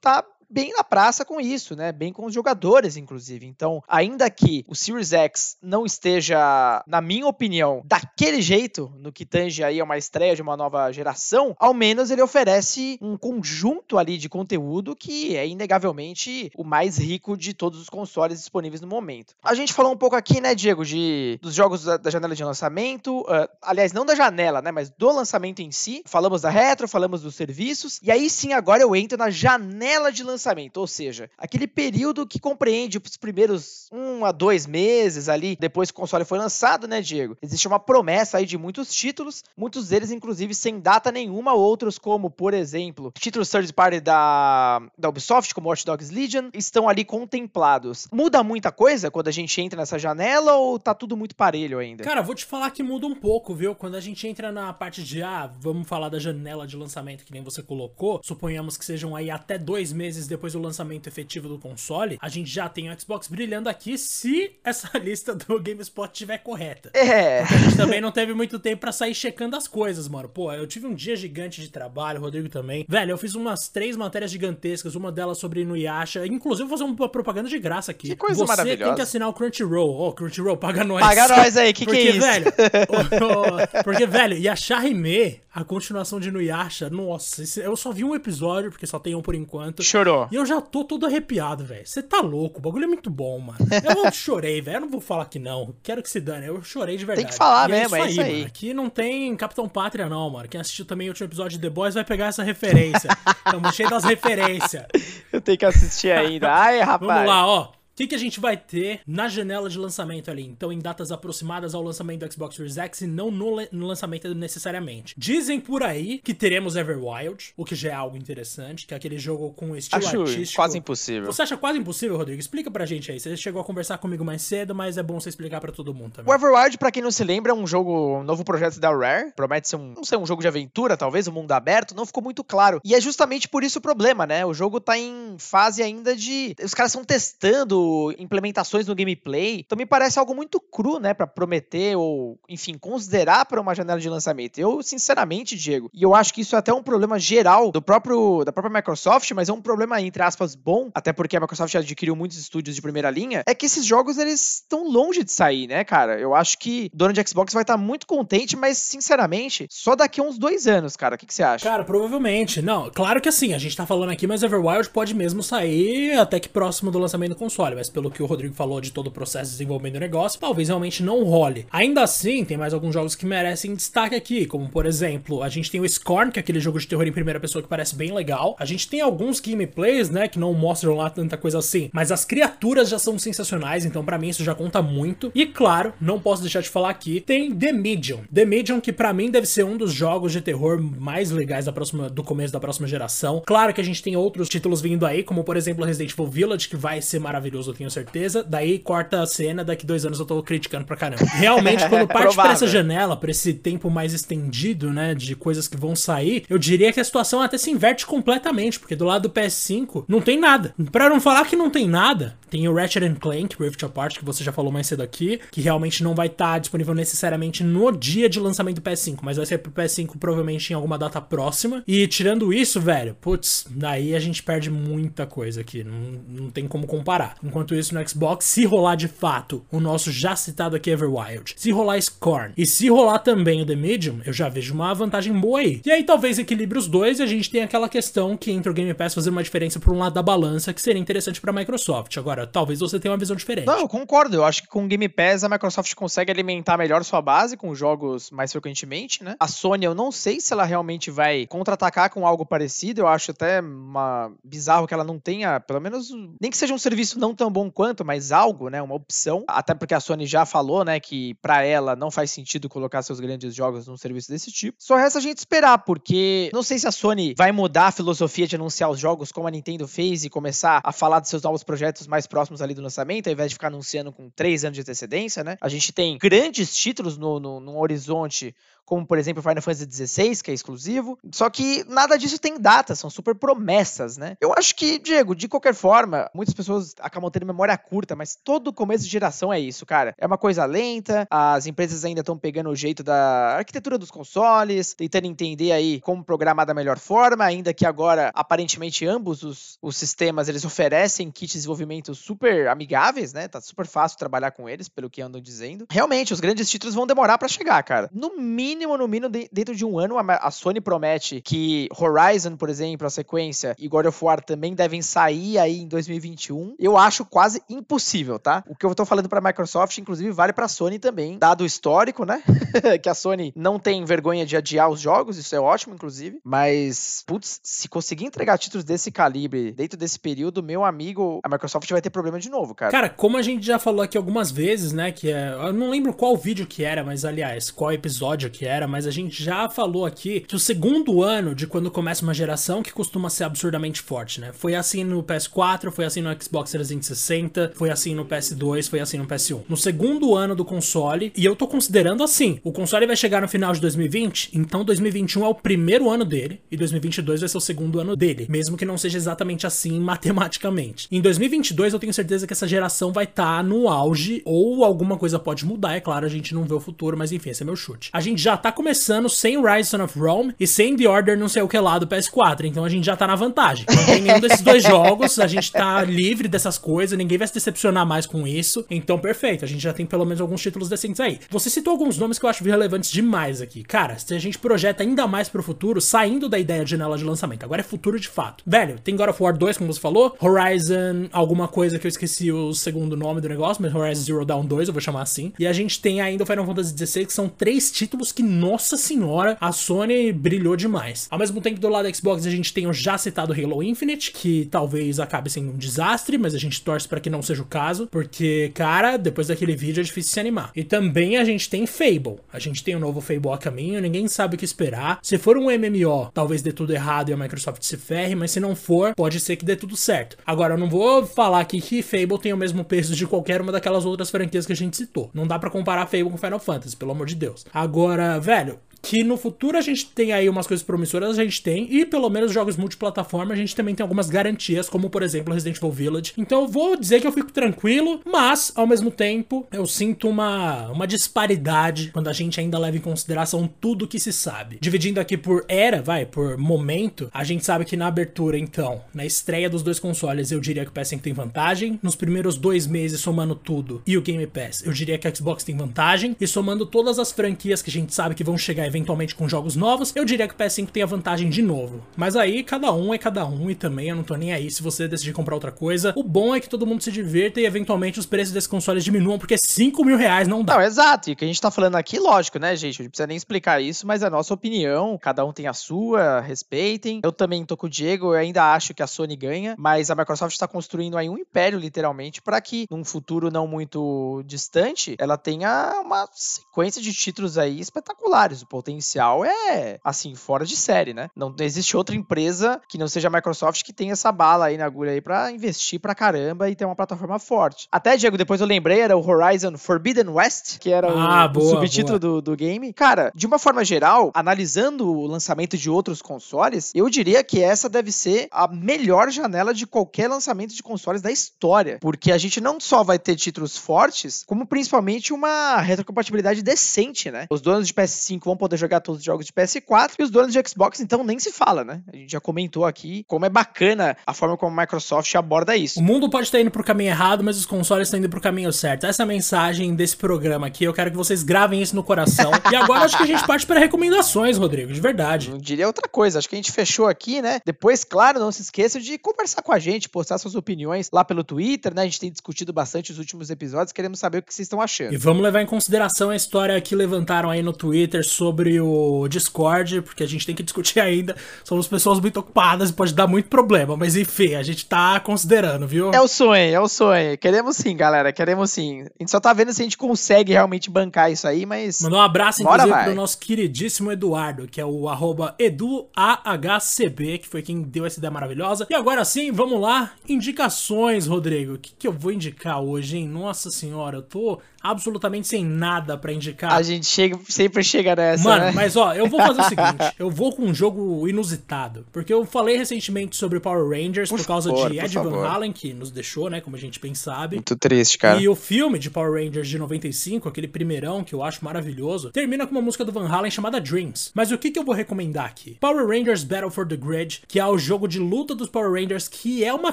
tá 0.00 0.24
bem 0.48 0.72
na 0.72 0.84
praça 0.84 1.24
com 1.24 1.40
isso, 1.40 1.74
né? 1.74 1.92
Bem 1.92 2.12
com 2.12 2.26
os 2.26 2.34
jogadores, 2.34 2.96
inclusive. 2.96 3.46
Então, 3.46 3.82
ainda 3.88 4.30
que 4.30 4.64
o 4.68 4.74
Series 4.74 5.12
X 5.12 5.56
não 5.62 5.84
esteja, 5.84 6.82
na 6.86 7.00
minha 7.00 7.26
opinião, 7.26 7.82
daquele 7.84 8.40
jeito, 8.40 8.92
no 8.98 9.12
que 9.12 9.26
tange 9.26 9.62
aí 9.62 9.80
a 9.80 9.84
uma 9.84 9.98
estreia 9.98 10.34
de 10.34 10.42
uma 10.42 10.56
nova 10.56 10.90
geração, 10.92 11.54
ao 11.58 11.74
menos 11.74 12.10
ele 12.10 12.22
oferece 12.22 12.98
um 13.00 13.16
conjunto 13.16 13.98
ali 13.98 14.16
de 14.16 14.28
conteúdo 14.28 14.94
que 14.94 15.36
é 15.36 15.46
inegavelmente 15.46 16.50
o 16.56 16.64
mais 16.64 16.98
rico 16.98 17.36
de 17.36 17.52
todos 17.52 17.80
os 17.80 17.88
consoles 17.88 18.38
disponíveis 18.38 18.80
no 18.80 18.86
momento. 18.86 19.34
A 19.42 19.54
gente 19.54 19.72
falou 19.72 19.92
um 19.92 19.96
pouco 19.96 20.16
aqui, 20.16 20.40
né, 20.40 20.54
Diego, 20.54 20.84
de 20.84 21.38
dos 21.42 21.54
jogos 21.54 21.84
da, 21.84 21.96
da 21.96 22.10
janela 22.10 22.34
de 22.34 22.44
lançamento, 22.44 23.20
uh, 23.22 23.48
aliás, 23.62 23.92
não 23.92 24.04
da 24.04 24.14
janela, 24.14 24.62
né, 24.62 24.70
mas 24.70 24.90
do 24.90 25.10
lançamento 25.12 25.60
em 25.60 25.70
si. 25.70 26.02
Falamos 26.06 26.42
da 26.42 26.50
retro, 26.50 26.88
falamos 26.88 27.22
dos 27.22 27.34
serviços, 27.34 27.98
e 28.02 28.10
aí 28.10 28.30
sim 28.30 28.52
agora 28.52 28.82
eu 28.82 28.94
entro 28.94 29.18
na 29.18 29.30
janela 29.30 30.12
de 30.12 30.22
lançamento 30.22 30.35
lançamento, 30.36 30.76
ou 30.76 30.86
seja, 30.86 31.30
aquele 31.36 31.66
período 31.66 32.26
que 32.26 32.38
compreende 32.38 32.98
os 32.98 33.16
primeiros 33.16 33.88
um 33.90 34.24
a 34.24 34.32
dois 34.32 34.66
meses 34.66 35.28
ali, 35.28 35.56
depois 35.58 35.90
que 35.90 35.96
o 35.96 36.00
console 36.00 36.24
foi 36.24 36.38
lançado, 36.38 36.86
né, 36.86 37.00
Diego? 37.00 37.36
Existe 37.42 37.66
uma 37.66 37.80
promessa 37.80 38.38
aí 38.38 38.46
de 38.46 38.58
muitos 38.58 38.94
títulos, 38.94 39.42
muitos 39.56 39.88
deles, 39.88 40.10
inclusive, 40.10 40.54
sem 40.54 40.78
data 40.78 41.10
nenhuma, 41.10 41.54
outros, 41.54 41.98
como, 41.98 42.30
por 42.30 42.52
exemplo, 42.52 43.12
títulos 43.18 43.50
third 43.50 43.72
party 43.72 44.00
da, 44.00 44.82
da 44.96 45.08
Ubisoft, 45.08 45.54
como 45.54 45.68
Watch 45.68 45.84
Dogs 45.84 46.12
Legion, 46.12 46.50
estão 46.52 46.88
ali 46.88 47.04
contemplados. 47.04 48.06
Muda 48.12 48.42
muita 48.42 48.70
coisa 48.70 49.10
quando 49.10 49.28
a 49.28 49.32
gente 49.32 49.60
entra 49.60 49.80
nessa 49.80 49.98
janela 49.98 50.56
ou 50.56 50.78
tá 50.78 50.94
tudo 50.94 51.16
muito 51.16 51.34
parelho 51.34 51.78
ainda? 51.78 52.04
Cara, 52.04 52.22
vou 52.22 52.34
te 52.34 52.44
falar 52.44 52.70
que 52.70 52.82
muda 52.82 53.06
um 53.06 53.14
pouco, 53.14 53.54
viu? 53.54 53.74
Quando 53.74 53.94
a 53.94 54.00
gente 54.00 54.26
entra 54.28 54.52
na 54.52 54.72
parte 54.72 55.02
de, 55.02 55.22
ah, 55.22 55.50
vamos 55.58 55.88
falar 55.88 56.08
da 56.08 56.18
janela 56.18 56.66
de 56.66 56.76
lançamento 56.76 57.24
que 57.24 57.32
nem 57.32 57.42
você 57.42 57.62
colocou, 57.62 58.20
suponhamos 58.22 58.76
que 58.76 58.84
sejam 58.84 59.16
aí 59.16 59.30
até 59.30 59.56
dois 59.56 59.92
meses 59.92 60.25
meses 60.26 60.28
depois 60.28 60.52
do 60.52 60.60
lançamento 60.60 61.08
efetivo 61.08 61.48
do 61.48 61.58
console, 61.58 62.18
a 62.20 62.28
gente 62.28 62.50
já 62.50 62.68
tem 62.68 62.90
o 62.90 63.00
Xbox 63.00 63.28
brilhando 63.28 63.68
aqui 63.68 63.96
se 63.96 64.52
essa 64.62 64.90
lista 64.98 65.34
do 65.34 65.60
GameSpot 65.60 66.10
estiver 66.12 66.38
correta. 66.38 66.90
É. 66.92 67.40
Porque 67.40 67.54
a 67.54 67.58
gente 67.58 67.76
também 67.76 68.00
não 68.00 68.10
teve 68.10 68.34
muito 68.34 68.58
tempo 68.58 68.80
para 68.80 68.92
sair 68.92 69.14
checando 69.14 69.56
as 69.56 69.66
coisas, 69.66 70.08
mano. 70.08 70.28
Pô, 70.28 70.52
eu 70.52 70.66
tive 70.66 70.86
um 70.86 70.94
dia 70.94 71.16
gigante 71.16 71.60
de 71.60 71.70
trabalho, 71.70 72.18
o 72.18 72.22
Rodrigo 72.22 72.48
também. 72.48 72.84
Velho, 72.88 73.12
eu 73.12 73.18
fiz 73.18 73.34
umas 73.34 73.68
três 73.68 73.96
matérias 73.96 74.30
gigantescas, 74.30 74.94
uma 74.94 75.12
delas 75.12 75.38
sobre 75.38 75.60
Inuyasha. 75.60 76.26
Inclusive, 76.26 76.68
vou 76.68 76.76
fazer 76.76 76.90
uma 76.90 77.08
propaganda 77.08 77.48
de 77.48 77.58
graça 77.58 77.90
aqui. 77.90 78.08
Que 78.08 78.16
coisa 78.16 78.40
Você 78.40 78.48
maravilhosa. 78.48 78.84
tem 78.84 78.94
que 78.94 79.02
assinar 79.02 79.28
o 79.28 79.32
Crunchyroll. 79.32 79.90
Ô, 79.90 80.08
oh, 80.08 80.12
Crunchyroll, 80.12 80.56
paga 80.56 80.84
nós. 80.84 81.00
Paga 81.00 81.28
nós 81.28 81.56
aí, 81.56 81.72
que 81.72 81.84
porque, 81.84 82.00
que 82.00 82.08
é 82.08 82.10
isso? 82.10 82.20
Velho, 82.20 82.46
oh, 82.90 83.80
oh, 83.80 83.84
porque, 83.84 84.06
velho, 84.06 84.36
e 84.36 84.48
a 84.48 85.64
continuação 85.64 86.20
de 86.20 86.28
Inuyasha, 86.28 86.90
nossa, 86.90 87.42
eu 87.60 87.76
só 87.76 87.92
vi 87.92 88.04
um 88.04 88.14
episódio, 88.14 88.70
porque 88.70 88.86
só 88.86 88.98
tem 88.98 89.14
um 89.14 89.22
por 89.22 89.34
enquanto. 89.34 89.82
Chorou. 89.82 90.15
E 90.30 90.36
eu 90.36 90.46
já 90.46 90.60
tô 90.60 90.84
todo 90.84 91.06
arrepiado, 91.06 91.64
velho. 91.64 91.86
Você 91.86 92.02
tá 92.02 92.20
louco, 92.20 92.58
o 92.58 92.62
bagulho 92.62 92.84
é 92.84 92.86
muito 92.86 93.10
bom, 93.10 93.38
mano. 93.38 93.58
Eu 93.84 94.10
chorei, 94.12 94.60
velho. 94.60 94.76
Eu 94.76 94.80
não 94.82 94.90
vou 94.90 95.00
falar 95.00 95.26
que 95.26 95.38
não. 95.38 95.74
Quero 95.82 96.02
que 96.02 96.10
se 96.10 96.20
dane. 96.20 96.46
Eu 96.46 96.62
chorei 96.62 96.96
de 96.96 97.04
verdade. 97.04 97.26
Tem 97.26 97.32
que 97.32 97.38
falar 97.38 97.68
e 97.68 97.72
mesmo, 97.72 97.96
é 97.96 97.98
isso 97.98 98.04
aí. 98.04 98.08
É 98.08 98.10
isso 98.10 98.20
aí. 98.20 98.44
Aqui 98.44 98.74
não 98.74 98.88
tem 98.88 99.34
Capitão 99.36 99.68
Pátria, 99.68 100.08
não, 100.08 100.30
mano. 100.30 100.48
Quem 100.48 100.60
assistiu 100.60 100.84
também 100.84 101.08
o 101.08 101.10
último 101.10 101.26
episódio 101.26 101.58
de 101.58 101.62
The 101.62 101.70
Boys 101.70 101.94
vai 101.94 102.04
pegar 102.04 102.26
essa 102.26 102.42
referência. 102.42 103.10
Tamo 103.44 103.72
cheio 103.72 103.90
das 103.90 104.04
referências. 104.04 104.86
Eu 105.32 105.40
tenho 105.40 105.58
que 105.58 105.64
assistir 105.64 106.12
ainda. 106.12 106.52
Ai, 106.52 106.80
rapaz. 106.82 107.12
Vamos 107.12 107.26
lá, 107.26 107.46
ó 107.46 107.75
que, 107.96 108.06
que 108.06 108.14
a 108.14 108.18
gente 108.18 108.38
vai 108.38 108.56
ter 108.56 109.00
na 109.06 109.28
janela 109.28 109.70
de 109.70 109.78
lançamento 109.78 110.30
ali? 110.30 110.44
Então, 110.44 110.70
em 110.70 110.78
datas 110.78 111.10
aproximadas 111.10 111.74
ao 111.74 111.82
lançamento 111.82 112.26
do 112.26 112.32
Xbox 112.32 112.54
Series 112.54 112.76
X 112.76 113.00
e 113.00 113.06
não 113.06 113.30
no, 113.30 113.56
no 113.72 113.86
lançamento 113.86 114.34
necessariamente. 114.34 115.14
Dizem 115.16 115.58
por 115.58 115.82
aí 115.82 116.18
que 116.18 116.34
teremos 116.34 116.76
Everwild, 116.76 117.54
o 117.56 117.64
que 117.64 117.74
já 117.74 117.90
é 117.90 117.94
algo 117.94 118.16
interessante, 118.16 118.86
que 118.86 118.92
é 118.92 118.96
aquele 118.96 119.18
jogo 119.18 119.50
com 119.54 119.74
estilo 119.74 120.04
Acho 120.04 120.20
artístico. 120.20 120.56
quase 120.56 120.78
impossível. 120.78 121.32
Você 121.32 121.42
acha 121.42 121.56
quase 121.56 121.78
impossível, 121.78 122.16
Rodrigo? 122.16 122.38
Explica 122.38 122.70
pra 122.70 122.84
gente 122.84 123.10
aí. 123.10 123.18
Você 123.18 123.34
chegou 123.36 123.62
a 123.62 123.64
conversar 123.64 123.96
comigo 123.96 124.24
mais 124.24 124.42
cedo, 124.42 124.74
mas 124.74 124.98
é 124.98 125.02
bom 125.02 125.18
você 125.18 125.30
explicar 125.30 125.60
para 125.60 125.72
todo 125.72 125.94
mundo 125.94 126.12
também. 126.12 126.30
O 126.30 126.34
Everwild, 126.34 126.76
pra 126.76 126.90
quem 126.90 127.02
não 127.02 127.10
se 127.10 127.24
lembra, 127.24 127.52
é 127.52 127.54
um 127.54 127.66
jogo, 127.66 128.18
um 128.18 128.22
novo 128.22 128.44
projeto 128.44 128.78
da 128.78 128.94
Rare. 128.94 129.32
Promete 129.34 129.68
ser 129.68 129.76
um, 129.76 129.94
não 129.94 130.04
sei, 130.04 130.18
um 130.18 130.26
jogo 130.26 130.42
de 130.42 130.48
aventura, 130.48 130.96
talvez, 130.98 131.26
um 131.26 131.32
mundo 131.32 131.52
aberto. 131.52 131.94
Não 131.94 132.04
ficou 132.04 132.22
muito 132.22 132.44
claro. 132.44 132.78
E 132.84 132.94
é 132.94 133.00
justamente 133.00 133.48
por 133.48 133.64
isso 133.64 133.78
o 133.78 133.82
problema, 133.82 134.26
né? 134.26 134.44
O 134.44 134.52
jogo 134.52 134.80
tá 134.80 134.98
em 134.98 135.36
fase 135.38 135.82
ainda 135.82 136.14
de. 136.14 136.54
Os 136.62 136.74
caras 136.74 136.90
estão 136.92 137.04
testando 137.04 137.85
implementações 138.18 138.86
no 138.86 138.94
gameplay. 138.94 139.60
Então 139.60 139.76
me 139.76 139.86
parece 139.86 140.18
algo 140.18 140.34
muito 140.34 140.60
cru, 140.60 140.98
né, 140.98 141.14
para 141.14 141.26
prometer 141.26 141.96
ou, 141.96 142.38
enfim, 142.48 142.76
considerar 142.78 143.44
para 143.46 143.60
uma 143.60 143.74
janela 143.74 144.00
de 144.00 144.08
lançamento. 144.08 144.58
Eu, 144.58 144.82
sinceramente, 144.82 145.56
Diego, 145.56 145.90
e 145.92 146.02
eu 146.02 146.14
acho 146.14 146.32
que 146.32 146.40
isso 146.40 146.56
é 146.56 146.58
até 146.58 146.72
um 146.72 146.82
problema 146.82 147.18
geral 147.18 147.70
do 147.70 147.82
próprio 147.82 148.44
da 148.44 148.52
própria 148.52 148.72
Microsoft, 148.72 149.30
mas 149.32 149.48
é 149.48 149.52
um 149.52 149.60
problema 149.60 150.00
entre 150.00 150.22
aspas 150.22 150.54
bom, 150.54 150.90
até 150.94 151.12
porque 151.12 151.36
a 151.36 151.40
Microsoft 151.40 151.74
adquiriu 151.74 152.16
muitos 152.16 152.38
estúdios 152.38 152.74
de 152.74 152.82
primeira 152.82 153.10
linha, 153.10 153.42
é 153.46 153.54
que 153.54 153.66
esses 153.66 153.84
jogos 153.84 154.18
eles 154.18 154.62
estão 154.62 154.88
longe 154.88 155.22
de 155.22 155.32
sair, 155.32 155.66
né, 155.66 155.84
cara? 155.84 156.18
Eu 156.18 156.34
acho 156.34 156.58
que 156.58 156.90
o 156.92 156.96
dono 156.96 157.12
de 157.12 157.28
Xbox 157.28 157.52
vai 157.52 157.62
estar 157.62 157.76
muito 157.76 158.06
contente, 158.06 158.56
mas 158.56 158.78
sinceramente, 158.78 159.66
só 159.70 159.94
daqui 159.94 160.20
a 160.20 160.24
uns 160.24 160.38
dois 160.38 160.66
anos, 160.66 160.96
cara. 160.96 161.14
O 161.14 161.18
que, 161.18 161.26
que 161.26 161.34
você 161.34 161.42
acha? 161.42 161.64
Cara, 161.64 161.84
provavelmente. 161.84 162.60
Não, 162.60 162.90
claro 162.90 163.20
que 163.20 163.28
assim, 163.28 163.52
a 163.54 163.58
gente 163.58 163.76
tá 163.76 163.86
falando 163.86 164.10
aqui, 164.10 164.26
mas 164.26 164.42
Everwild 164.42 164.90
pode 164.90 165.14
mesmo 165.14 165.42
sair 165.42 166.18
até 166.18 166.40
que 166.40 166.48
próximo 166.48 166.90
do 166.90 166.98
lançamento 166.98 167.30
do 167.30 167.36
console, 167.36 167.75
mas 167.76 167.90
pelo 167.90 168.10
que 168.10 168.22
o 168.22 168.26
Rodrigo 168.26 168.54
falou 168.54 168.80
de 168.80 168.90
todo 168.90 169.08
o 169.08 169.10
processo 169.10 169.50
de 169.50 169.58
desenvolvimento 169.58 169.94
do 169.94 170.00
negócio, 170.00 170.40
talvez 170.40 170.68
realmente 170.68 171.02
não 171.02 171.22
role. 171.24 171.66
Ainda 171.70 172.02
assim, 172.02 172.42
tem 172.42 172.56
mais 172.56 172.72
alguns 172.72 172.94
jogos 172.94 173.14
que 173.14 173.26
merecem 173.26 173.74
destaque 173.74 174.14
aqui, 174.14 174.46
como 174.46 174.68
por 174.68 174.86
exemplo, 174.86 175.42
a 175.42 175.48
gente 175.50 175.70
tem 175.70 175.80
o 175.80 175.88
Scorn, 175.88 176.32
que 176.32 176.38
é 176.38 176.40
aquele 176.40 176.58
jogo 176.58 176.78
de 176.78 176.86
terror 176.86 177.06
em 177.06 177.12
primeira 177.12 177.38
pessoa 177.38 177.62
que 177.62 177.68
parece 177.68 177.94
bem 177.94 178.12
legal. 178.12 178.56
A 178.58 178.64
gente 178.64 178.88
tem 178.88 179.02
alguns 179.02 179.40
gameplays, 179.40 180.08
né, 180.08 180.26
que 180.26 180.38
não 180.38 180.54
mostram 180.54 180.94
lá 180.96 181.10
tanta 181.10 181.36
coisa 181.36 181.58
assim, 181.58 181.90
mas 181.92 182.10
as 182.10 182.24
criaturas 182.24 182.88
já 182.88 182.98
são 182.98 183.18
sensacionais, 183.18 183.84
então 183.84 184.04
para 184.04 184.18
mim 184.18 184.28
isso 184.28 184.42
já 184.42 184.54
conta 184.54 184.80
muito. 184.80 185.30
E 185.34 185.44
claro, 185.44 185.92
não 186.00 186.18
posso 186.18 186.40
deixar 186.40 186.62
de 186.62 186.70
falar 186.70 186.90
aqui, 186.90 187.20
tem 187.20 187.54
The 187.54 187.72
Medium. 187.72 188.20
The 188.32 188.44
Medium 188.46 188.80
que 188.80 188.92
para 188.92 189.12
mim 189.12 189.30
deve 189.30 189.46
ser 189.46 189.64
um 189.64 189.76
dos 189.76 189.92
jogos 189.92 190.32
de 190.32 190.40
terror 190.40 190.80
mais 190.80 191.30
legais 191.30 191.66
da 191.66 191.72
próxima 191.72 192.08
do 192.08 192.24
começo 192.24 192.52
da 192.52 192.60
próxima 192.60 192.88
geração. 192.88 193.42
Claro 193.44 193.74
que 193.74 193.80
a 193.80 193.84
gente 193.84 194.02
tem 194.02 194.16
outros 194.16 194.48
títulos 194.48 194.80
vindo 194.80 195.04
aí, 195.04 195.22
como 195.22 195.44
por 195.44 195.56
exemplo 195.56 195.84
Resident 195.84 196.12
Evil 196.12 196.26
Village, 196.26 196.68
que 196.68 196.76
vai 196.76 197.02
ser 197.02 197.18
maravilhoso, 197.18 197.65
eu 197.66 197.74
tenho 197.74 197.90
certeza. 197.90 198.42
Daí 198.42 198.78
corta 198.78 199.22
a 199.22 199.26
cena, 199.26 199.64
daqui 199.64 199.86
dois 199.86 200.04
anos 200.04 200.18
eu 200.18 200.26
tô 200.26 200.42
criticando 200.42 200.84
pra 200.84 200.96
caramba. 200.96 201.24
Realmente, 201.24 201.88
quando 201.88 202.06
parte 202.08 202.34
pra 202.34 202.52
essa 202.52 202.66
janela, 202.66 203.16
pra 203.16 203.30
esse 203.30 203.54
tempo 203.54 203.90
mais 203.90 204.12
estendido, 204.12 204.92
né, 204.92 205.14
de 205.14 205.34
coisas 205.34 205.68
que 205.68 205.76
vão 205.76 205.94
sair, 205.96 206.44
eu 206.48 206.58
diria 206.58 206.92
que 206.92 207.00
a 207.00 207.04
situação 207.04 207.40
até 207.40 207.58
se 207.58 207.70
inverte 207.70 208.06
completamente, 208.06 208.78
porque 208.78 208.96
do 208.96 209.04
lado 209.04 209.28
do 209.28 209.30
PS5 209.30 210.04
não 210.08 210.20
tem 210.20 210.38
nada. 210.38 210.74
Pra 210.90 211.08
não 211.08 211.20
falar 211.20 211.46
que 211.46 211.56
não 211.56 211.70
tem 211.70 211.88
nada, 211.88 212.36
Tem 212.50 212.68
o 212.68 212.74
Ratchet 212.74 213.14
Clank 213.20 213.56
Rift 213.58 213.84
Apart, 213.84 214.18
que 214.18 214.24
você 214.24 214.42
já 214.42 214.52
falou 214.52 214.72
mais 214.72 214.86
cedo 214.86 215.02
aqui, 215.02 215.40
que 215.50 215.60
realmente 215.60 216.02
não 216.02 216.14
vai 216.14 216.26
estar 216.26 216.52
tá 216.52 216.58
disponível 216.58 216.94
necessariamente 216.94 217.62
no 217.64 217.90
dia 217.90 218.28
de 218.28 218.40
lançamento 218.40 218.76
do 218.76 218.82
PS5, 218.82 219.18
mas 219.22 219.36
vai 219.36 219.46
ser 219.46 219.58
pro 219.58 219.72
PS5 219.72 220.16
provavelmente 220.18 220.72
em 220.72 220.74
alguma 220.74 220.98
data 220.98 221.20
próxima. 221.20 221.82
E 221.86 222.06
tirando 222.06 222.52
isso, 222.52 222.80
velho, 222.80 223.16
putz, 223.20 223.66
daí 223.70 224.14
a 224.14 224.20
gente 224.20 224.42
perde 224.42 224.70
muita 224.70 225.26
coisa 225.26 225.60
aqui, 225.60 225.84
não, 225.84 226.20
não 226.28 226.50
tem 226.50 226.66
como 226.66 226.86
comparar. 226.86 227.36
Enquanto 227.42 227.74
isso, 227.74 227.94
no 227.94 228.08
Xbox, 228.08 228.44
se 228.44 228.64
rolar 228.64 228.96
de 228.96 229.08
fato 229.08 229.64
o 229.70 229.80
nosso 229.80 230.10
já 230.10 230.36
citado 230.36 230.76
aqui 230.76 230.90
Everwild, 230.90 231.54
se 231.56 231.70
rolar 231.70 232.00
Scorn 232.00 232.52
e 232.56 232.66
se 232.66 232.88
rolar 232.88 233.18
também 233.20 233.62
o 233.62 233.66
The 233.66 233.76
Medium, 233.76 234.20
eu 234.24 234.32
já 234.32 234.48
vejo 234.48 234.74
uma 234.74 234.92
vantagem 234.94 235.32
boa 235.32 235.60
aí. 235.60 235.80
E 235.84 235.90
aí 235.90 236.04
talvez 236.04 236.38
equilibre 236.38 236.78
os 236.78 236.86
dois 236.86 237.18
e 237.18 237.22
a 237.22 237.26
gente 237.26 237.50
tem 237.50 237.62
aquela 237.62 237.88
questão 237.88 238.36
que 238.36 238.50
entre 238.50 238.70
o 238.70 238.74
Game 238.74 238.92
Pass 238.94 239.14
fazer 239.14 239.30
uma 239.30 239.42
diferença 239.42 239.80
por 239.80 239.92
um 239.92 239.98
lado 239.98 240.14
da 240.14 240.22
balança 240.22 240.72
que 240.72 240.80
seria 240.80 241.00
interessante 241.00 241.40
para 241.40 241.50
a 241.50 241.54
Microsoft. 241.54 242.16
Agora, 242.16 242.35
talvez 242.44 242.80
você 242.80 242.98
tenha 242.98 243.12
uma 243.12 243.18
visão 243.18 243.36
diferente. 243.36 243.66
Não, 243.66 243.78
eu 243.78 243.88
concordo. 243.88 244.36
Eu 244.36 244.44
acho 244.44 244.62
que 244.62 244.68
com 244.68 244.84
o 244.84 244.88
Game 244.88 245.08
Pass 245.08 245.44
a 245.44 245.48
Microsoft 245.48 245.94
consegue 245.94 246.32
alimentar 246.32 246.76
melhor 246.76 247.04
sua 247.04 247.22
base 247.22 247.56
com 247.56 247.72
jogos 247.72 248.32
mais 248.32 248.50
frequentemente, 248.50 249.22
né? 249.22 249.36
A 249.38 249.46
Sony, 249.46 249.84
eu 249.84 249.94
não 249.94 250.10
sei 250.10 250.40
se 250.40 250.52
ela 250.52 250.64
realmente 250.64 251.08
vai 251.08 251.46
contra-atacar 251.46 252.10
com 252.10 252.26
algo 252.26 252.44
parecido. 252.44 253.02
Eu 253.02 253.06
acho 253.06 253.30
até 253.30 253.60
uma... 253.60 254.32
bizarro 254.42 254.88
que 254.88 254.94
ela 254.94 255.04
não 255.04 255.20
tenha, 255.20 255.60
pelo 255.60 255.80
menos, 255.80 256.10
nem 256.40 256.50
que 256.50 256.56
seja 256.56 256.74
um 256.74 256.78
serviço 256.78 257.18
não 257.18 257.34
tão 257.34 257.50
bom 257.50 257.70
quanto, 257.70 258.04
mas 258.04 258.32
algo, 258.32 258.68
né? 258.68 258.82
Uma 258.82 258.96
opção. 258.96 259.44
Até 259.46 259.74
porque 259.74 259.94
a 259.94 260.00
Sony 260.00 260.26
já 260.26 260.44
falou, 260.44 260.84
né, 260.84 260.98
que 260.98 261.34
para 261.34 261.62
ela 261.62 261.94
não 261.94 262.10
faz 262.10 262.30
sentido 262.30 262.68
colocar 262.68 263.02
seus 263.02 263.20
grandes 263.20 263.54
jogos 263.54 263.86
num 263.86 263.96
serviço 263.96 264.30
desse 264.30 264.50
tipo. 264.50 264.76
Só 264.80 264.96
resta 264.96 265.18
a 265.18 265.22
gente 265.22 265.38
esperar, 265.38 265.78
porque 265.78 266.50
não 266.52 266.62
sei 266.62 266.78
se 266.78 266.86
a 266.86 266.92
Sony 266.92 267.34
vai 267.36 267.52
mudar 267.52 267.86
a 267.86 267.92
filosofia 267.92 268.46
de 268.46 268.56
anunciar 268.56 268.90
os 268.90 268.98
jogos 268.98 269.30
como 269.30 269.46
a 269.46 269.50
Nintendo 269.50 269.86
fez 269.86 270.24
e 270.24 270.30
começar 270.30 270.80
a 270.82 270.92
falar 270.92 271.20
dos 271.20 271.30
seus 271.30 271.42
novos 271.42 271.62
projetos 271.62 272.06
mais 272.06 272.25
próximos 272.26 272.62
ali 272.62 272.74
do 272.74 272.82
lançamento, 272.82 273.26
ao 273.26 273.32
invés 273.32 273.50
de 273.50 273.54
ficar 273.54 273.68
anunciando 273.68 274.12
com 274.12 274.28
três 274.30 274.64
anos 274.64 274.74
de 274.74 274.82
antecedência, 274.82 275.42
né? 275.42 275.56
A 275.60 275.68
gente 275.68 275.92
tem 275.92 276.18
grandes 276.18 276.76
títulos 276.76 277.16
no, 277.16 277.40
no, 277.40 277.60
no 277.60 277.78
horizonte 277.78 278.54
como 278.86 279.06
por 279.06 279.18
exemplo 279.18 279.42
Final 279.42 279.60
Fantasy 279.60 280.06
XVI, 280.06 280.42
que 280.42 280.50
é 280.50 280.54
exclusivo. 280.54 281.18
Só 281.32 281.50
que 281.50 281.84
nada 281.88 282.16
disso 282.16 282.38
tem 282.38 282.58
data, 282.58 282.94
são 282.94 283.10
super 283.10 283.34
promessas, 283.34 284.16
né? 284.16 284.36
Eu 284.40 284.54
acho 284.56 284.74
que, 284.74 284.98
Diego, 284.98 285.34
de 285.34 285.48
qualquer 285.48 285.74
forma, 285.74 286.30
muitas 286.32 286.54
pessoas 286.54 286.94
acabam 287.00 287.30
tendo 287.30 287.44
memória 287.44 287.76
curta, 287.76 288.16
mas 288.16 288.38
todo 288.42 288.72
começo 288.72 289.04
de 289.04 289.10
geração 289.10 289.52
é 289.52 289.60
isso, 289.60 289.84
cara. 289.84 290.14
É 290.16 290.26
uma 290.26 290.38
coisa 290.38 290.64
lenta, 290.64 291.26
as 291.28 291.66
empresas 291.66 292.04
ainda 292.04 292.20
estão 292.20 292.38
pegando 292.38 292.70
o 292.70 292.76
jeito 292.76 293.02
da 293.02 293.56
arquitetura 293.56 293.98
dos 293.98 294.10
consoles, 294.10 294.94
tentando 294.94 295.26
entender 295.26 295.72
aí 295.72 296.00
como 296.00 296.24
programar 296.24 296.64
da 296.64 296.74
melhor 296.74 296.98
forma, 296.98 297.44
ainda 297.44 297.74
que 297.74 297.84
agora, 297.84 298.30
aparentemente, 298.34 299.04
ambos 299.06 299.42
os, 299.42 299.78
os 299.82 299.96
sistemas, 299.96 300.48
eles 300.48 300.64
oferecem 300.64 301.30
kits 301.30 301.52
de 301.52 301.58
desenvolvimento 301.58 302.14
super 302.14 302.68
amigáveis, 302.68 303.32
né? 303.32 303.48
Tá 303.48 303.60
super 303.60 303.86
fácil 303.86 304.18
trabalhar 304.18 304.52
com 304.52 304.68
eles, 304.68 304.88
pelo 304.88 305.10
que 305.10 305.20
andam 305.20 305.40
dizendo. 305.40 305.86
Realmente, 305.90 306.32
os 306.32 306.40
grandes 306.40 306.70
títulos 306.70 306.94
vão 306.94 307.06
demorar 307.06 307.38
para 307.38 307.48
chegar, 307.48 307.82
cara. 307.82 308.08
No 308.12 308.36
mínimo, 308.38 308.75
mínimo, 308.76 308.98
no 308.98 309.08
mínimo, 309.08 309.32
dentro 309.50 309.74
de 309.74 309.84
um 309.84 309.98
ano, 309.98 310.16
a 310.18 310.50
Sony 310.50 310.80
promete 310.80 311.40
que 311.40 311.88
Horizon, 311.98 312.56
por 312.56 312.68
exemplo, 312.68 313.06
a 313.06 313.10
sequência, 313.10 313.74
e 313.78 313.88
God 313.88 314.06
of 314.06 314.24
War 314.24 314.44
também 314.44 314.74
devem 314.74 315.00
sair 315.00 315.58
aí 315.58 315.80
em 315.80 315.88
2021. 315.88 316.76
Eu 316.78 316.96
acho 316.96 317.24
quase 317.24 317.62
impossível, 317.68 318.38
tá? 318.38 318.62
O 318.68 318.76
que 318.76 318.84
eu 318.84 318.94
tô 318.94 319.04
falando 319.04 319.28
pra 319.28 319.40
Microsoft, 319.40 319.96
inclusive, 319.98 320.30
vale 320.30 320.52
pra 320.52 320.68
Sony 320.68 320.98
também, 320.98 321.38
dado 321.38 321.62
o 321.62 321.66
histórico, 321.66 322.24
né? 322.24 322.42
que 323.02 323.08
a 323.08 323.14
Sony 323.14 323.52
não 323.56 323.78
tem 323.78 324.04
vergonha 324.04 324.44
de 324.44 324.56
adiar 324.56 324.90
os 324.90 325.00
jogos, 325.00 325.38
isso 325.38 325.54
é 325.54 325.60
ótimo, 325.60 325.94
inclusive. 325.94 326.38
Mas, 326.44 327.24
putz, 327.26 327.60
se 327.62 327.88
conseguir 327.88 328.26
entregar 328.26 328.58
títulos 328.58 328.84
desse 328.84 329.10
calibre 329.10 329.72
dentro 329.72 329.98
desse 329.98 330.18
período, 330.18 330.62
meu 330.62 330.84
amigo, 330.84 331.40
a 331.42 331.48
Microsoft 331.48 331.90
vai 331.90 332.02
ter 332.02 332.10
problema 332.10 332.38
de 332.38 332.50
novo, 332.50 332.74
cara. 332.74 332.92
Cara, 332.92 333.08
como 333.08 333.38
a 333.38 333.42
gente 333.42 333.64
já 333.64 333.78
falou 333.78 334.02
aqui 334.02 334.18
algumas 334.18 334.50
vezes, 334.50 334.92
né? 334.92 335.10
Que 335.10 335.32
é. 335.32 335.52
Eu 335.52 335.72
não 335.72 335.90
lembro 335.90 336.12
qual 336.12 336.36
vídeo 336.36 336.66
que 336.66 336.84
era, 336.84 337.02
mas 337.02 337.24
aliás, 337.24 337.70
qual 337.70 337.92
episódio 337.92 338.50
que 338.50 338.65
era, 338.66 338.86
mas 338.86 339.06
a 339.06 339.10
gente 339.10 339.42
já 339.42 339.68
falou 339.68 340.04
aqui 340.04 340.40
que 340.40 340.56
o 340.56 340.58
segundo 340.58 341.22
ano 341.22 341.54
de 341.54 341.66
quando 341.66 341.90
começa 341.90 342.22
uma 342.22 342.34
geração 342.34 342.82
que 342.82 342.92
costuma 342.92 343.30
ser 343.30 343.44
absurdamente 343.44 344.00
forte, 344.00 344.40
né? 344.40 344.50
Foi 344.52 344.74
assim 344.74 345.04
no 345.04 345.22
PS4, 345.22 345.90
foi 345.90 346.04
assim 346.04 346.20
no 346.20 346.30
Xbox 346.40 346.70
360, 346.72 347.72
foi 347.74 347.90
assim 347.90 348.14
no 348.14 348.24
PS2, 348.24 348.88
foi 348.88 349.00
assim 349.00 349.18
no 349.18 349.26
PS1. 349.26 349.62
No 349.68 349.76
segundo 349.76 350.34
ano 350.34 350.54
do 350.54 350.64
console, 350.64 351.32
e 351.36 351.44
eu 351.44 351.56
tô 351.56 351.66
considerando 351.66 352.22
assim, 352.22 352.58
o 352.62 352.72
console 352.72 353.06
vai 353.06 353.16
chegar 353.16 353.40
no 353.40 353.48
final 353.48 353.72
de 353.72 353.80
2020, 353.80 354.50
então 354.52 354.84
2021 354.84 355.44
é 355.44 355.48
o 355.48 355.54
primeiro 355.54 356.10
ano 356.10 356.24
dele 356.24 356.60
e 356.70 356.76
2022 356.76 357.40
vai 357.40 357.48
ser 357.48 357.56
o 357.56 357.60
segundo 357.60 358.00
ano 358.00 358.16
dele, 358.16 358.46
mesmo 358.48 358.76
que 358.76 358.84
não 358.84 358.98
seja 358.98 359.16
exatamente 359.16 359.66
assim 359.66 359.98
matematicamente. 360.00 361.08
Em 361.10 361.20
2022 361.20 361.92
eu 361.92 361.98
tenho 361.98 362.12
certeza 362.12 362.46
que 362.46 362.52
essa 362.52 362.66
geração 362.66 363.12
vai 363.12 363.24
estar 363.24 363.58
tá 363.58 363.62
no 363.62 363.88
auge 363.88 364.42
ou 364.44 364.84
alguma 364.84 365.16
coisa 365.16 365.38
pode 365.38 365.64
mudar, 365.64 365.94
é 365.94 366.00
claro, 366.00 366.26
a 366.26 366.28
gente 366.28 366.54
não 366.54 366.64
vê 366.64 366.74
o 366.74 366.80
futuro, 366.80 367.16
mas 367.16 367.32
enfim, 367.32 367.50
esse 367.50 367.62
é 367.62 367.66
meu 367.66 367.76
chute. 367.76 368.10
A 368.12 368.20
gente 368.20 368.42
já 368.42 368.55
tá 368.56 368.72
começando 368.72 369.28
sem 369.28 369.56
Rise 369.60 369.96
of 369.96 370.18
Rome 370.18 370.54
e 370.58 370.66
sem 370.66 370.96
The 370.96 371.08
Order 371.08 371.38
não 371.38 371.48
sei 371.48 371.62
o 371.62 371.68
que 371.68 371.78
lá 371.78 371.98
do 371.98 372.06
PS4. 372.06 372.64
Então 372.64 372.84
a 372.84 372.88
gente 372.88 373.04
já 373.04 373.16
tá 373.16 373.26
na 373.26 373.34
vantagem. 373.34 373.86
Não 373.88 374.04
tem 374.04 374.20
nenhum 374.20 374.40
desses 374.40 374.60
dois 374.60 374.82
jogos, 374.84 375.38
a 375.38 375.46
gente 375.46 375.70
tá 375.72 376.02
livre 376.02 376.48
dessas 376.48 376.78
coisas, 376.78 377.16
ninguém 377.16 377.38
vai 377.38 377.46
se 377.46 377.54
decepcionar 377.54 378.06
mais 378.06 378.26
com 378.26 378.46
isso. 378.46 378.84
Então, 378.90 379.18
perfeito, 379.18 379.64
a 379.64 379.68
gente 379.68 379.80
já 379.80 379.92
tem 379.92 380.06
pelo 380.06 380.24
menos 380.24 380.40
alguns 380.40 380.60
títulos 380.60 380.88
decentes 380.88 381.20
aí. 381.20 381.38
Você 381.50 381.70
citou 381.70 381.92
alguns 381.92 382.18
nomes 382.18 382.38
que 382.38 382.44
eu 382.44 382.50
acho 382.50 382.64
relevantes 382.64 383.10
demais 383.10 383.60
aqui. 383.60 383.82
Cara, 383.82 384.18
se 384.18 384.34
a 384.34 384.38
gente 384.38 384.58
projeta 384.58 385.02
ainda 385.02 385.26
mais 385.26 385.48
pro 385.48 385.62
futuro, 385.62 386.00
saindo 386.00 386.48
da 386.48 386.58
ideia 386.58 386.84
de 386.84 386.90
janela 386.90 387.16
de 387.16 387.24
lançamento, 387.24 387.64
agora 387.64 387.80
é 387.80 387.84
futuro 387.84 388.18
de 388.18 388.28
fato. 388.28 388.62
Velho, 388.66 388.98
tem 388.98 389.16
God 389.16 389.30
of 389.30 389.42
War 389.42 389.56
2, 389.56 389.78
como 389.78 389.92
você 389.92 390.00
falou, 390.00 390.36
Horizon, 390.40 391.28
alguma 391.32 391.68
coisa 391.68 391.98
que 391.98 392.06
eu 392.06 392.08
esqueci 392.08 392.50
o 392.52 392.72
segundo 392.74 393.16
nome 393.16 393.40
do 393.40 393.48
negócio, 393.48 393.82
mas 393.82 393.94
Horizon 393.94 394.22
Zero 394.22 394.44
Dawn 394.44 394.64
2, 394.64 394.88
eu 394.88 394.94
vou 394.94 395.00
chamar 395.00 395.22
assim. 395.22 395.52
E 395.58 395.66
a 395.66 395.72
gente 395.72 396.00
tem 396.00 396.20
ainda 396.20 396.44
o 396.44 396.46
Final 396.46 396.66
Fantasy 396.66 396.94
XVI, 396.96 397.26
que 397.26 397.32
são 397.32 397.48
três 397.48 397.90
títulos 397.90 398.32
que, 398.32 398.42
nossa 398.46 398.96
senhora, 398.96 399.56
a 399.60 399.72
Sony 399.72 400.32
brilhou 400.32 400.76
demais. 400.76 401.26
Ao 401.30 401.38
mesmo 401.38 401.60
tempo, 401.60 401.80
do 401.80 401.88
lado 401.88 402.04
da 402.04 402.14
Xbox, 402.14 402.46
a 402.46 402.50
gente 402.50 402.72
tem 402.72 402.86
o 402.86 402.92
já 402.92 403.18
citado 403.18 403.52
Halo 403.52 403.82
Infinite, 403.82 404.32
que 404.32 404.66
talvez 404.70 405.20
acabe 405.20 405.50
sendo 405.50 405.72
um 405.72 405.76
desastre, 405.76 406.38
mas 406.38 406.54
a 406.54 406.58
gente 406.58 406.80
torce 406.82 407.08
para 407.08 407.20
que 407.20 407.30
não 407.30 407.42
seja 407.42 407.62
o 407.62 407.66
caso, 407.66 408.06
porque, 408.06 408.70
cara, 408.74 409.16
depois 409.16 409.48
daquele 409.48 409.76
vídeo 409.76 410.00
é 410.00 410.04
difícil 410.04 410.32
se 410.32 410.40
animar. 410.40 410.70
E 410.74 410.84
também 410.84 411.36
a 411.36 411.44
gente 411.44 411.68
tem 411.68 411.86
Fable. 411.86 412.38
A 412.52 412.58
gente 412.58 412.82
tem 412.82 412.94
o 412.94 412.98
um 412.98 413.00
novo 413.00 413.20
Fable 413.20 413.50
a 413.52 413.58
caminho, 413.58 414.00
ninguém 414.00 414.28
sabe 414.28 414.54
o 414.54 414.58
que 414.58 414.64
esperar. 414.64 415.18
Se 415.22 415.38
for 415.38 415.56
um 415.56 415.66
MMO, 415.66 416.30
talvez 416.32 416.62
dê 416.62 416.72
tudo 416.72 416.92
errado 416.92 417.28
e 417.30 417.32
a 417.32 417.36
Microsoft 417.36 417.82
se 417.82 417.96
ferre, 417.96 418.34
mas 418.34 418.50
se 418.50 418.60
não 418.60 418.74
for, 418.74 419.14
pode 419.14 419.40
ser 419.40 419.56
que 419.56 419.64
dê 419.64 419.76
tudo 419.76 419.96
certo. 419.96 420.36
Agora, 420.46 420.74
eu 420.74 420.78
não 420.78 420.88
vou 420.88 421.26
falar 421.26 421.60
aqui 421.60 421.80
que 421.80 422.02
Fable 422.02 422.38
tem 422.40 422.52
o 422.52 422.56
mesmo 422.56 422.84
peso 422.84 423.14
de 423.14 423.26
qualquer 423.26 423.60
uma 423.60 423.72
daquelas 423.72 424.04
outras 424.04 424.30
franquias 424.30 424.66
que 424.66 424.72
a 424.72 424.76
gente 424.76 424.96
citou. 424.96 425.30
Não 425.34 425.46
dá 425.46 425.58
para 425.58 425.70
comparar 425.70 426.06
Fable 426.06 426.30
com 426.30 426.36
Final 426.36 426.58
Fantasy, 426.58 426.96
pelo 426.96 427.12
amor 427.12 427.26
de 427.26 427.34
Deus. 427.34 427.64
Agora, 427.72 428.35
velho, 428.40 428.78
que 429.06 429.22
no 429.22 429.36
futuro 429.36 429.78
a 429.78 429.80
gente 429.80 430.06
tem 430.06 430.32
aí 430.32 430.48
umas 430.48 430.66
coisas 430.66 430.84
promissoras, 430.84 431.38
a 431.38 431.44
gente 431.44 431.62
tem, 431.62 431.86
e 431.94 432.04
pelo 432.04 432.28
menos 432.28 432.52
jogos 432.52 432.76
multiplataforma 432.76 433.54
a 433.54 433.56
gente 433.56 433.74
também 433.76 433.94
tem 433.94 434.02
algumas 434.02 434.28
garantias, 434.28 434.88
como 434.88 435.08
por 435.08 435.22
exemplo 435.22 435.54
Resident 435.54 435.76
Evil 435.76 435.92
Village. 435.92 436.32
Então 436.36 436.62
eu 436.62 436.68
vou 436.68 436.96
dizer 436.96 437.20
que 437.20 437.26
eu 437.26 437.30
fico 437.30 437.52
tranquilo, 437.52 438.20
mas 438.26 438.72
ao 438.74 438.84
mesmo 438.84 439.10
tempo 439.12 439.64
eu 439.72 439.86
sinto 439.86 440.28
uma, 440.28 440.88
uma 440.88 441.06
disparidade 441.06 442.10
quando 442.12 442.26
a 442.26 442.32
gente 442.32 442.58
ainda 442.58 442.78
leva 442.78 442.96
em 442.96 443.00
consideração 443.00 443.70
tudo 443.80 444.08
que 444.08 444.18
se 444.18 444.32
sabe. 444.32 444.78
Dividindo 444.80 445.20
aqui 445.20 445.36
por 445.36 445.64
era, 445.68 446.02
vai, 446.02 446.26
por 446.26 446.58
momento, 446.58 447.30
a 447.32 447.44
gente 447.44 447.64
sabe 447.64 447.84
que 447.84 447.96
na 447.96 448.08
abertura, 448.08 448.58
então, 448.58 449.02
na 449.14 449.24
estreia 449.24 449.70
dos 449.70 449.84
dois 449.84 450.00
consoles, 450.00 450.50
eu 450.50 450.58
diria 450.58 450.84
que 450.84 450.90
o 450.90 450.94
PS5 450.94 451.20
tem 451.20 451.32
vantagem. 451.32 452.00
Nos 452.02 452.16
primeiros 452.16 452.56
dois 452.56 452.88
meses, 452.88 453.20
somando 453.20 453.54
tudo, 453.54 454.02
e 454.04 454.16
o 454.16 454.22
Game 454.22 454.46
Pass, 454.48 454.84
eu 454.84 454.92
diria 454.92 455.16
que 455.16 455.28
o 455.28 455.36
Xbox 455.36 455.62
tem 455.62 455.76
vantagem. 455.76 456.36
E 456.40 456.46
somando 456.46 456.84
todas 456.84 457.18
as 457.18 457.30
franquias 457.30 457.82
que 457.82 457.90
a 457.90 457.92
gente 457.92 458.12
sabe 458.12 458.25
que 458.34 458.44
vão 458.44 458.56
chegar 458.56 458.86
eventualmente 458.86 459.34
com 459.34 459.48
jogos 459.48 459.76
novos, 459.76 460.12
eu 460.14 460.24
diria 460.24 460.48
que 460.48 460.54
o 460.54 460.56
PS5 460.56 460.90
tem 460.90 461.02
a 461.02 461.06
vantagem 461.06 461.48
de 461.48 461.62
novo. 461.62 462.02
Mas 462.16 462.36
aí 462.36 462.62
cada 462.62 462.92
um 462.92 463.12
é 463.12 463.18
cada 463.18 463.46
um 463.46 463.70
e 463.70 463.74
também 463.74 464.08
eu 464.08 464.16
não 464.16 464.22
tô 464.22 464.34
nem 464.34 464.52
aí 464.52 464.70
se 464.70 464.82
você 464.82 465.06
decidir 465.06 465.32
comprar 465.32 465.54
outra 465.54 465.72
coisa. 465.72 466.12
O 466.16 466.22
bom 466.22 466.54
é 466.54 466.60
que 466.60 466.68
todo 466.68 466.86
mundo 466.86 467.02
se 467.02 467.12
divirta 467.12 467.60
e 467.60 467.66
eventualmente 467.66 468.18
os 468.18 468.26
preços 468.26 468.52
desses 468.52 468.66
consoles 468.66 469.04
diminuam 469.04 469.38
porque 469.38 469.56
5 469.58 470.04
mil 470.04 470.16
reais 470.16 470.48
não 470.48 470.62
dá. 470.62 470.74
Não, 470.74 470.82
exato. 470.82 471.30
E 471.30 471.32
o 471.32 471.36
que 471.36 471.44
a 471.44 471.48
gente 471.48 471.60
tá 471.60 471.70
falando 471.70 471.96
aqui, 471.96 472.18
lógico, 472.18 472.58
né, 472.58 472.74
gente? 472.74 473.02
Não 473.02 473.08
precisa 473.08 473.26
nem 473.26 473.36
explicar 473.36 473.80
isso, 473.80 474.06
mas 474.06 474.22
é 474.22 474.26
a 474.26 474.30
nossa 474.30 474.54
opinião, 474.54 475.18
cada 475.18 475.44
um 475.44 475.52
tem 475.52 475.66
a 475.66 475.72
sua, 475.72 476.40
respeitem. 476.40 477.20
Eu 477.22 477.32
também 477.32 477.64
tô 477.64 477.76
com 477.76 477.86
o 477.86 477.90
Diego, 477.90 478.34
eu 478.34 478.38
ainda 478.38 478.72
acho 478.72 478.94
que 478.94 479.02
a 479.02 479.06
Sony 479.06 479.36
ganha, 479.36 479.74
mas 479.78 480.10
a 480.10 480.14
Microsoft 480.14 480.52
está 480.52 480.66
construindo 480.66 481.16
aí 481.16 481.28
um 481.28 481.38
império, 481.38 481.78
literalmente, 481.78 482.40
para 482.40 482.60
que 482.60 482.86
num 482.90 483.04
futuro 483.04 483.50
não 483.50 483.66
muito 483.66 484.42
distante 484.46 485.14
ela 485.18 485.36
tenha 485.36 486.00
uma 486.04 486.28
sequência 486.32 487.00
de 487.00 487.12
títulos 487.12 487.58
aí 487.58 487.80
espetacular 487.80 488.05
espetaculares. 488.06 488.62
O 488.62 488.66
potencial 488.66 489.44
é, 489.44 489.98
assim, 490.04 490.34
fora 490.34 490.64
de 490.64 490.76
série, 490.76 491.12
né? 491.12 491.28
Não 491.34 491.54
existe 491.60 491.96
outra 491.96 492.14
empresa 492.14 492.80
que 492.88 492.98
não 492.98 493.08
seja 493.08 493.28
a 493.28 493.30
Microsoft 493.30 493.82
que 493.82 493.92
tenha 493.92 494.12
essa 494.12 494.30
bala 494.30 494.66
aí 494.66 494.76
na 494.76 494.84
agulha 494.84 495.12
aí 495.12 495.20
pra 495.20 495.50
investir 495.50 495.98
pra 495.98 496.14
caramba 496.14 496.70
e 496.70 496.76
ter 496.76 496.84
uma 496.84 496.94
plataforma 496.94 497.38
forte. 497.38 497.88
Até, 497.90 498.16
Diego, 498.16 498.36
depois 498.36 498.60
eu 498.60 498.66
lembrei, 498.66 499.00
era 499.00 499.16
o 499.16 499.26
Horizon 499.26 499.76
Forbidden 499.76 500.28
West, 500.28 500.78
que 500.78 500.90
era 500.90 501.08
ah, 501.08 501.46
o, 501.46 501.48
boa, 501.48 501.66
o, 501.66 501.70
subtítulo 501.70 502.18
do, 502.18 502.42
do 502.42 502.56
game. 502.56 502.92
Cara, 502.92 503.32
de 503.34 503.46
uma 503.46 503.58
forma 503.58 503.84
geral, 503.84 504.30
analisando 504.34 505.10
o 505.10 505.26
lançamento 505.26 505.76
de 505.76 505.90
outros 505.90 506.22
consoles, 506.22 506.92
eu 506.94 507.08
diria 507.10 507.42
que 507.42 507.62
essa 507.62 507.88
deve 507.88 508.12
ser 508.12 508.48
a 508.50 508.68
melhor 508.68 509.30
janela 509.30 509.74
de 509.74 509.86
qualquer 509.86 510.28
lançamento 510.28 510.74
de 510.74 510.82
consoles 510.82 511.22
da 511.22 511.30
história. 511.30 511.98
Porque 512.00 512.30
a 512.30 512.38
gente 512.38 512.60
não 512.60 512.78
só 512.78 513.02
vai 513.02 513.18
ter 513.18 513.36
títulos 513.36 513.76
fortes, 513.76 514.44
como 514.46 514.66
principalmente 514.66 515.32
uma 515.32 515.80
retrocompatibilidade 515.80 516.62
decente, 516.62 517.30
né? 517.30 517.46
Os 517.50 517.60
donos 517.60 517.86
de 517.86 517.94
PS5 517.96 518.44
vão 518.44 518.56
poder 518.56 518.76
jogar 518.76 519.00
todos 519.00 519.20
os 519.20 519.24
jogos 519.24 519.46
de 519.46 519.52
PS4 519.52 520.12
e 520.18 520.22
os 520.22 520.30
donos 520.30 520.52
de 520.52 520.62
Xbox, 520.68 521.00
então, 521.00 521.24
nem 521.24 521.38
se 521.38 521.50
fala, 521.50 521.84
né? 521.84 522.02
A 522.12 522.16
gente 522.16 522.32
já 522.32 522.40
comentou 522.40 522.84
aqui 522.84 523.24
como 523.26 523.46
é 523.46 523.48
bacana 523.48 524.16
a 524.26 524.34
forma 524.34 524.56
como 524.56 524.78
a 524.78 524.82
Microsoft 524.82 525.34
aborda 525.34 525.76
isso. 525.76 525.98
O 525.98 526.02
mundo 526.02 526.28
pode 526.28 526.46
estar 526.46 526.60
indo 526.60 526.70
pro 526.70 526.84
caminho 526.84 527.10
errado, 527.10 527.42
mas 527.42 527.56
os 527.56 527.66
consoles 527.66 528.08
estão 528.08 528.18
indo 528.18 528.28
pro 528.28 528.40
caminho 528.40 528.72
certo. 528.72 529.06
Essa 529.06 529.22
é 529.22 529.24
a 529.24 529.26
mensagem 529.26 529.94
desse 529.94 530.16
programa 530.16 530.66
aqui. 530.66 530.84
Eu 530.84 530.92
quero 530.92 531.10
que 531.10 531.16
vocês 531.16 531.42
gravem 531.42 531.80
isso 531.80 531.96
no 531.96 532.02
coração. 532.02 532.50
e 532.70 532.76
agora 532.76 533.04
acho 533.04 533.16
que 533.16 533.22
a 533.22 533.26
gente 533.26 533.46
parte 533.46 533.66
para 533.66 533.80
recomendações, 533.80 534.58
Rodrigo, 534.58 534.92
de 534.92 535.00
verdade. 535.00 535.50
Não 535.50 535.58
diria 535.58 535.86
outra 535.86 536.08
coisa. 536.08 536.38
Acho 536.38 536.48
que 536.48 536.54
a 536.54 536.58
gente 536.58 536.72
fechou 536.72 537.06
aqui, 537.06 537.40
né? 537.40 537.60
Depois, 537.64 538.04
claro, 538.04 538.38
não 538.38 538.52
se 538.52 538.62
esqueça 538.62 539.00
de 539.00 539.18
conversar 539.18 539.62
com 539.62 539.72
a 539.72 539.78
gente, 539.78 540.08
postar 540.08 540.38
suas 540.38 540.54
opiniões 540.54 541.08
lá 541.12 541.24
pelo 541.24 541.42
Twitter, 541.42 541.94
né? 541.94 542.02
A 542.02 542.04
gente 542.04 542.20
tem 542.20 542.30
discutido 542.30 542.72
bastante 542.72 543.12
os 543.12 543.18
últimos 543.18 543.50
episódios. 543.50 543.92
Queremos 543.92 544.18
saber 544.18 544.38
o 544.38 544.42
que 544.42 544.52
vocês 544.52 544.66
estão 544.66 544.80
achando. 544.80 545.12
E 545.12 545.16
vamos 545.16 545.42
levar 545.42 545.62
em 545.62 545.66
consideração 545.66 546.30
a 546.30 546.36
história 546.36 546.80
que 546.80 546.94
levantaram 546.94 547.50
aí 547.50 547.62
no 547.62 547.72
Twitter 547.72 547.85
sobre 548.24 548.80
o 548.80 549.28
Discord, 549.28 550.02
porque 550.02 550.22
a 550.22 550.26
gente 550.26 550.46
tem 550.46 550.54
que 550.54 550.62
discutir 550.62 551.00
ainda. 551.00 551.36
Somos 551.64 551.86
pessoas 551.86 552.20
muito 552.20 552.40
ocupadas 552.40 552.90
e 552.90 552.92
pode 552.92 553.14
dar 553.14 553.26
muito 553.26 553.48
problema. 553.48 553.96
Mas 553.96 554.16
enfim, 554.16 554.54
a 554.54 554.62
gente 554.62 554.86
tá 554.86 555.18
considerando, 555.20 555.86
viu? 555.86 556.10
É 556.12 556.20
o 556.20 556.28
sonho, 556.28 556.74
é 556.74 556.80
o 556.80 556.88
sonho. 556.88 557.36
Queremos 557.38 557.76
sim, 557.76 557.96
galera. 557.96 558.32
Queremos 558.32 558.70
sim. 558.70 559.02
A 559.02 559.22
gente 559.22 559.30
só 559.30 559.40
tá 559.40 559.52
vendo 559.52 559.72
se 559.72 559.82
a 559.82 559.84
gente 559.84 559.98
consegue 559.98 560.52
realmente 560.52 560.90
bancar 560.90 561.30
isso 561.30 561.46
aí, 561.46 561.66
mas. 561.66 562.00
Mandar 562.00 562.16
um 562.16 562.22
abraço, 562.22 562.62
inclusive, 562.62 562.90
vai. 562.90 563.04
pro 563.04 563.14
nosso 563.14 563.38
queridíssimo 563.38 564.12
Eduardo, 564.12 564.66
que 564.66 564.80
é 564.80 564.86
o 564.86 565.08
arroba 565.08 565.54
EduAHCB, 565.58 567.38
que 567.38 567.48
foi 567.48 567.62
quem 567.62 567.82
deu 567.82 568.06
essa 568.06 568.18
ideia 568.18 568.30
maravilhosa. 568.30 568.86
E 568.90 568.94
agora 568.94 569.24
sim, 569.24 569.50
vamos 569.52 569.80
lá. 569.80 570.12
Indicações, 570.28 571.26
Rodrigo. 571.26 571.74
O 571.74 571.78
que, 571.78 571.92
que 571.98 572.06
eu 572.06 572.12
vou 572.12 572.32
indicar 572.32 572.80
hoje, 572.80 573.18
hein? 573.18 573.28
Nossa 573.28 573.70
senhora, 573.70 574.18
eu 574.18 574.22
tô 574.22 574.60
absolutamente 574.82 575.48
sem 575.48 575.64
nada 575.64 576.16
para 576.16 576.32
indicar. 576.32 576.72
A 576.72 576.82
gente 576.82 577.06
chega, 577.06 577.38
sempre 577.48 577.75
chega 577.82 578.14
nessa. 578.14 578.44
Mano, 578.44 578.64
né? 578.66 578.72
mas 578.74 578.96
ó, 578.96 579.14
eu 579.14 579.26
vou 579.28 579.40
fazer 579.40 579.60
o 579.60 579.64
seguinte: 579.64 580.14
eu 580.18 580.30
vou 580.30 580.52
com 580.52 580.62
um 580.62 580.74
jogo 580.74 581.28
inusitado. 581.28 582.06
Porque 582.12 582.32
eu 582.32 582.44
falei 582.44 582.76
recentemente 582.76 583.36
sobre 583.36 583.60
Power 583.60 583.88
Rangers 583.88 584.28
por, 584.28 584.38
por 584.38 584.46
causa 584.46 584.70
favor, 584.70 584.90
de 584.90 584.98
Ed 584.98 585.14
Van 585.18 585.46
Halen, 585.46 585.72
que 585.72 585.92
nos 585.92 586.10
deixou, 586.10 586.50
né? 586.50 586.60
Como 586.60 586.76
a 586.76 586.78
gente 586.78 587.00
bem 587.00 587.14
sabe. 587.14 587.56
Muito 587.56 587.76
triste, 587.76 588.18
cara. 588.18 588.40
E 588.40 588.48
o 588.48 588.54
filme 588.54 588.98
de 588.98 589.10
Power 589.10 589.32
Rangers 589.32 589.68
de 589.68 589.78
95, 589.78 590.48
aquele 590.48 590.68
primeirão 590.68 591.22
que 591.24 591.34
eu 591.34 591.42
acho 591.42 591.64
maravilhoso, 591.64 592.30
termina 592.30 592.66
com 592.66 592.72
uma 592.72 592.82
música 592.82 593.04
do 593.04 593.12
Van 593.12 593.28
Halen 593.28 593.50
chamada 593.50 593.80
Dreams. 593.80 594.30
Mas 594.34 594.50
o 594.50 594.58
que, 594.58 594.70
que 594.70 594.78
eu 594.78 594.84
vou 594.84 594.94
recomendar 594.94 595.46
aqui? 595.46 595.76
Power 595.80 596.06
Rangers 596.06 596.44
Battle 596.44 596.70
for 596.70 596.86
the 596.86 596.96
Grid, 596.96 597.42
que 597.48 597.58
é 597.58 597.66
o 597.66 597.78
jogo 597.78 598.06
de 598.06 598.18
luta 598.18 598.54
dos 598.54 598.68
Power 598.68 598.92
Rangers, 598.92 599.28
que 599.28 599.64
é 599.64 599.72
uma 599.72 599.92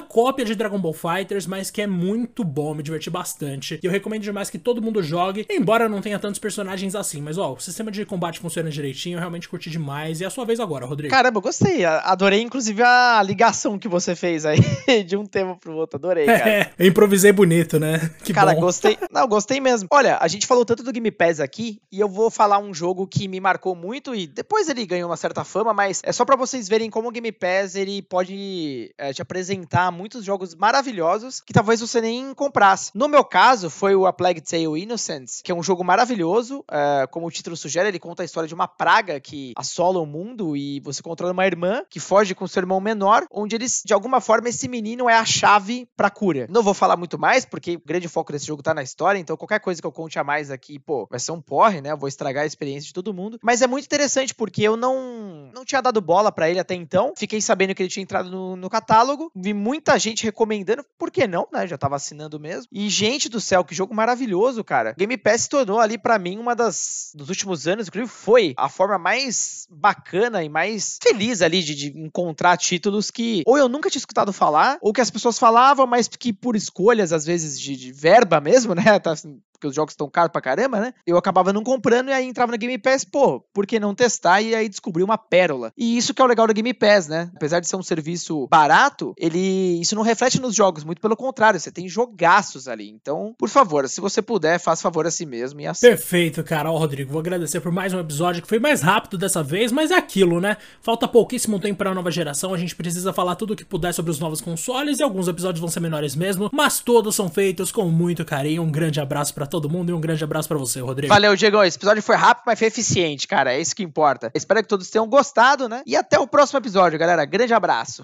cópia 0.00 0.44
de 0.44 0.54
Dragon 0.54 0.78
Ball 0.78 0.92
Fighters, 0.92 1.46
mas 1.46 1.70
que 1.70 1.82
é 1.82 1.86
muito 1.86 2.44
bom, 2.44 2.74
me 2.74 2.82
diverti 2.82 3.10
bastante. 3.10 3.78
E 3.82 3.86
eu 3.86 3.92
recomendo 3.92 4.22
demais 4.22 4.50
que 4.50 4.58
todo 4.58 4.82
mundo 4.82 5.02
jogue, 5.02 5.46
embora 5.50 5.88
não 5.88 6.00
tenha 6.00 6.18
tantos 6.18 6.38
personagens 6.38 6.94
assim. 6.94 7.20
Mas 7.20 7.38
ó, 7.38 7.52
o 7.52 7.60
sistema 7.74 7.90
de 7.90 8.06
combate 8.06 8.38
funciona 8.38 8.70
direitinho, 8.70 9.16
eu 9.16 9.18
realmente 9.18 9.48
curti 9.48 9.68
demais. 9.68 10.20
E 10.20 10.24
é 10.24 10.26
a 10.28 10.30
sua 10.30 10.44
vez 10.44 10.60
agora, 10.60 10.86
Rodrigo. 10.86 11.12
Caramba, 11.12 11.40
gostei. 11.40 11.84
Adorei, 11.84 12.40
inclusive, 12.40 12.80
a 12.82 13.20
ligação 13.22 13.78
que 13.78 13.88
você 13.88 14.14
fez 14.14 14.46
aí 14.46 14.60
de 15.04 15.16
um 15.16 15.26
tema 15.26 15.56
pro 15.56 15.74
outro. 15.74 15.96
Adorei, 15.96 16.24
cara. 16.24 16.48
É, 16.48 16.70
eu 16.78 16.86
improvisei 16.86 17.32
bonito, 17.32 17.80
né? 17.80 18.10
Que 18.22 18.32
cara, 18.32 18.54
bom. 18.54 18.60
gostei. 18.60 18.96
Não, 19.10 19.26
gostei 19.26 19.60
mesmo. 19.60 19.88
Olha, 19.90 20.18
a 20.20 20.28
gente 20.28 20.46
falou 20.46 20.64
tanto 20.64 20.84
do 20.84 20.92
Game 20.92 21.10
Pass 21.10 21.40
aqui, 21.40 21.80
e 21.90 21.98
eu 21.98 22.08
vou 22.08 22.30
falar 22.30 22.58
um 22.58 22.72
jogo 22.72 23.06
que 23.08 23.26
me 23.26 23.40
marcou 23.40 23.74
muito, 23.74 24.14
e 24.14 24.26
depois 24.26 24.68
ele 24.68 24.86
ganhou 24.86 25.10
uma 25.10 25.16
certa 25.16 25.42
fama, 25.42 25.74
mas 25.74 26.00
é 26.04 26.12
só 26.12 26.24
para 26.24 26.36
vocês 26.36 26.68
verem 26.68 26.88
como 26.88 27.08
o 27.08 27.12
Game 27.12 27.32
Pass 27.32 27.74
ele 27.74 28.02
pode 28.02 28.94
é, 28.96 29.12
te 29.12 29.20
apresentar 29.20 29.90
muitos 29.90 30.24
jogos 30.24 30.54
maravilhosos 30.54 31.40
que 31.40 31.52
talvez 31.52 31.80
você 31.80 32.00
nem 32.00 32.32
comprasse. 32.34 32.92
No 32.94 33.08
meu 33.08 33.24
caso, 33.24 33.68
foi 33.68 33.96
o 33.96 34.06
A 34.06 34.12
Plague 34.12 34.40
Tale 34.40 34.80
Innocence, 34.80 35.42
que 35.42 35.50
é 35.50 35.54
um 35.54 35.62
jogo 35.62 35.82
maravilhoso. 35.82 36.64
É, 36.70 37.06
como 37.10 37.26
o 37.26 37.30
título 37.30 37.56
sugere, 37.64 37.88
ele 37.88 37.98
conta 37.98 38.22
a 38.22 38.24
história 38.24 38.46
de 38.46 38.54
uma 38.54 38.68
praga 38.68 39.18
que 39.18 39.52
assola 39.56 39.98
o 39.98 40.06
mundo 40.06 40.56
e 40.56 40.80
você 40.80 41.02
controla 41.02 41.32
uma 41.32 41.46
irmã 41.46 41.82
que 41.88 41.98
foge 41.98 42.34
com 42.34 42.46
seu 42.46 42.60
irmão 42.60 42.80
menor, 42.80 43.26
onde 43.30 43.56
eles, 43.56 43.82
de 43.84 43.94
alguma 43.94 44.20
forma, 44.20 44.48
esse 44.48 44.68
menino 44.68 45.08
é 45.08 45.16
a 45.16 45.24
chave 45.24 45.88
pra 45.96 46.10
cura. 46.10 46.46
Não 46.50 46.62
vou 46.62 46.74
falar 46.74 46.96
muito 46.96 47.18
mais, 47.18 47.44
porque 47.44 47.76
o 47.76 47.82
grande 47.84 48.08
foco 48.08 48.32
desse 48.32 48.46
jogo 48.46 48.62
tá 48.62 48.74
na 48.74 48.82
história, 48.82 49.18
então 49.18 49.36
qualquer 49.36 49.60
coisa 49.60 49.80
que 49.80 49.86
eu 49.86 49.92
conte 49.92 50.18
a 50.18 50.24
mais 50.24 50.50
aqui, 50.50 50.78
pô, 50.78 51.06
vai 51.10 51.18
ser 51.18 51.32
um 51.32 51.40
porre, 51.40 51.80
né? 51.80 51.92
Eu 51.92 51.96
vou 51.96 52.08
estragar 52.08 52.44
a 52.44 52.46
experiência 52.46 52.86
de 52.86 52.92
todo 52.92 53.14
mundo. 53.14 53.38
Mas 53.42 53.62
é 53.62 53.66
muito 53.66 53.86
interessante 53.86 54.34
porque 54.34 54.62
eu 54.62 54.76
não, 54.76 55.50
não 55.54 55.64
tinha 55.64 55.80
dado 55.80 56.00
bola 56.00 56.30
para 56.30 56.50
ele 56.50 56.60
até 56.60 56.74
então. 56.74 57.14
Fiquei 57.16 57.40
sabendo 57.40 57.74
que 57.74 57.82
ele 57.82 57.90
tinha 57.90 58.02
entrado 58.02 58.30
no, 58.30 58.56
no 58.56 58.68
catálogo. 58.68 59.30
Vi 59.34 59.54
muita 59.54 59.98
gente 59.98 60.24
recomendando, 60.24 60.84
por 60.98 61.10
que 61.10 61.26
não, 61.26 61.48
né? 61.52 61.66
Já 61.66 61.78
tava 61.78 61.96
assinando 61.96 62.38
mesmo. 62.38 62.66
E, 62.70 62.88
gente 62.88 63.28
do 63.28 63.40
céu, 63.40 63.64
que 63.64 63.74
jogo 63.74 63.94
maravilhoso, 63.94 64.62
cara. 64.62 64.94
Game 64.98 65.16
Pass 65.16 65.42
se 65.42 65.48
tornou 65.48 65.80
ali 65.80 65.96
para 65.96 66.18
mim 66.18 66.38
uma 66.38 66.54
das 66.54 67.12
dos 67.14 67.28
últimos 67.28 67.53
anos, 67.66 67.88
inclusive 67.88 68.10
foi 68.10 68.54
a 68.56 68.68
forma 68.68 68.98
mais 68.98 69.66
bacana 69.70 70.42
e 70.42 70.48
mais 70.48 70.98
feliz 71.02 71.42
ali 71.42 71.62
de, 71.62 71.74
de 71.74 71.98
encontrar 71.98 72.56
títulos 72.56 73.10
que 73.10 73.42
ou 73.46 73.56
eu 73.56 73.68
nunca 73.68 73.90
tinha 73.90 74.00
escutado 74.00 74.32
falar, 74.32 74.78
ou 74.80 74.92
que 74.92 75.00
as 75.00 75.10
pessoas 75.10 75.38
falavam, 75.38 75.86
mas 75.86 76.08
que 76.08 76.32
por 76.32 76.56
escolhas, 76.56 77.12
às 77.12 77.24
vezes, 77.24 77.58
de, 77.58 77.76
de 77.76 77.92
verba 77.92 78.40
mesmo, 78.40 78.74
né? 78.74 78.82
Tá, 79.04 79.12
assim, 79.12 79.38
porque 79.64 79.68
os 79.68 79.74
jogos 79.74 79.92
estão 79.92 80.08
caros 80.10 80.30
pra 80.30 80.40
caramba, 80.40 80.80
né? 80.80 80.94
Eu 81.06 81.16
acabava 81.16 81.52
não 81.52 81.62
comprando 81.62 82.08
e 82.08 82.12
aí 82.12 82.26
entrava 82.26 82.52
no 82.52 82.58
Game 82.58 82.76
Pass, 82.78 83.04
pô, 83.04 83.40
por 83.52 83.66
que 83.66 83.80
não 83.80 83.94
testar 83.94 84.42
e 84.42 84.54
aí 84.54 84.68
descobrir 84.68 85.02
uma 85.02 85.16
pérola? 85.16 85.72
E 85.76 85.96
isso 85.96 86.12
que 86.12 86.20
é 86.20 86.24
o 86.24 86.28
legal 86.28 86.46
do 86.46 86.52
Game 86.52 86.74
Pass, 86.74 87.08
né? 87.08 87.30
Apesar 87.34 87.60
de 87.60 87.68
ser 87.68 87.76
um 87.76 87.82
serviço 87.82 88.46
barato, 88.48 89.14
ele 89.16 89.80
isso 89.80 89.94
não 89.94 90.02
reflete 90.02 90.40
nos 90.40 90.54
jogos, 90.54 90.84
muito 90.84 91.00
pelo 91.00 91.16
contrário, 91.16 91.58
você 91.58 91.70
tem 91.70 91.88
jogaços 91.88 92.68
ali. 92.68 92.90
Então, 92.90 93.34
por 93.38 93.48
favor, 93.48 93.88
se 93.88 94.00
você 94.00 94.20
puder, 94.20 94.58
faça 94.58 94.82
favor 94.82 95.06
a 95.06 95.10
si 95.10 95.24
mesmo 95.24 95.60
e 95.60 95.66
assim. 95.66 95.86
Perfeito, 95.86 96.42
cara. 96.44 96.70
Ó, 96.70 96.76
Rodrigo, 96.76 97.12
vou 97.12 97.20
agradecer 97.20 97.60
por 97.60 97.72
mais 97.72 97.94
um 97.94 98.00
episódio 98.00 98.42
que 98.42 98.48
foi 98.48 98.58
mais 98.58 98.82
rápido 98.82 99.16
dessa 99.16 99.42
vez, 99.42 99.72
mas 99.72 99.90
é 99.90 99.96
aquilo, 99.96 100.40
né? 100.40 100.56
Falta 100.82 101.08
pouquíssimo 101.08 101.58
tempo 101.58 101.78
para 101.78 101.90
a 101.90 101.94
nova 101.94 102.10
geração, 102.10 102.52
a 102.52 102.58
gente 102.58 102.76
precisa 102.76 103.12
falar 103.12 103.36
tudo 103.36 103.54
o 103.54 103.56
que 103.56 103.64
puder 103.64 103.94
sobre 103.94 104.10
os 104.10 104.18
novos 104.18 104.40
consoles 104.40 104.98
e 104.98 105.02
alguns 105.02 105.28
episódios 105.28 105.60
vão 105.60 105.70
ser 105.70 105.80
menores 105.80 106.14
mesmo, 106.14 106.50
mas 106.52 106.80
todos 106.80 107.14
são 107.14 107.30
feitos 107.30 107.72
com 107.72 107.88
muito 107.88 108.24
carinho. 108.24 108.62
Um 108.62 108.70
grande 108.70 109.00
abraço 109.00 109.32
para 109.32 109.46
todo 109.54 109.70
mundo 109.70 109.90
e 109.90 109.92
um 109.92 110.00
grande 110.00 110.24
abraço 110.24 110.48
para 110.48 110.58
você, 110.58 110.80
Rodrigo. 110.80 111.14
Valeu, 111.14 111.36
Diego. 111.36 111.62
Esse 111.62 111.78
episódio 111.78 112.02
foi 112.02 112.16
rápido, 112.16 112.42
mas 112.46 112.58
foi 112.58 112.66
eficiente, 112.66 113.28
cara. 113.28 113.54
É 113.54 113.60
isso 113.60 113.74
que 113.76 113.84
importa. 113.84 114.32
Espero 114.34 114.60
que 114.60 114.68
todos 114.68 114.90
tenham 114.90 115.06
gostado, 115.06 115.68
né? 115.68 115.80
E 115.86 115.94
até 115.94 116.18
o 116.18 116.26
próximo 116.26 116.58
episódio, 116.58 116.98
galera. 116.98 117.24
Grande 117.24 117.54
abraço. 117.54 118.02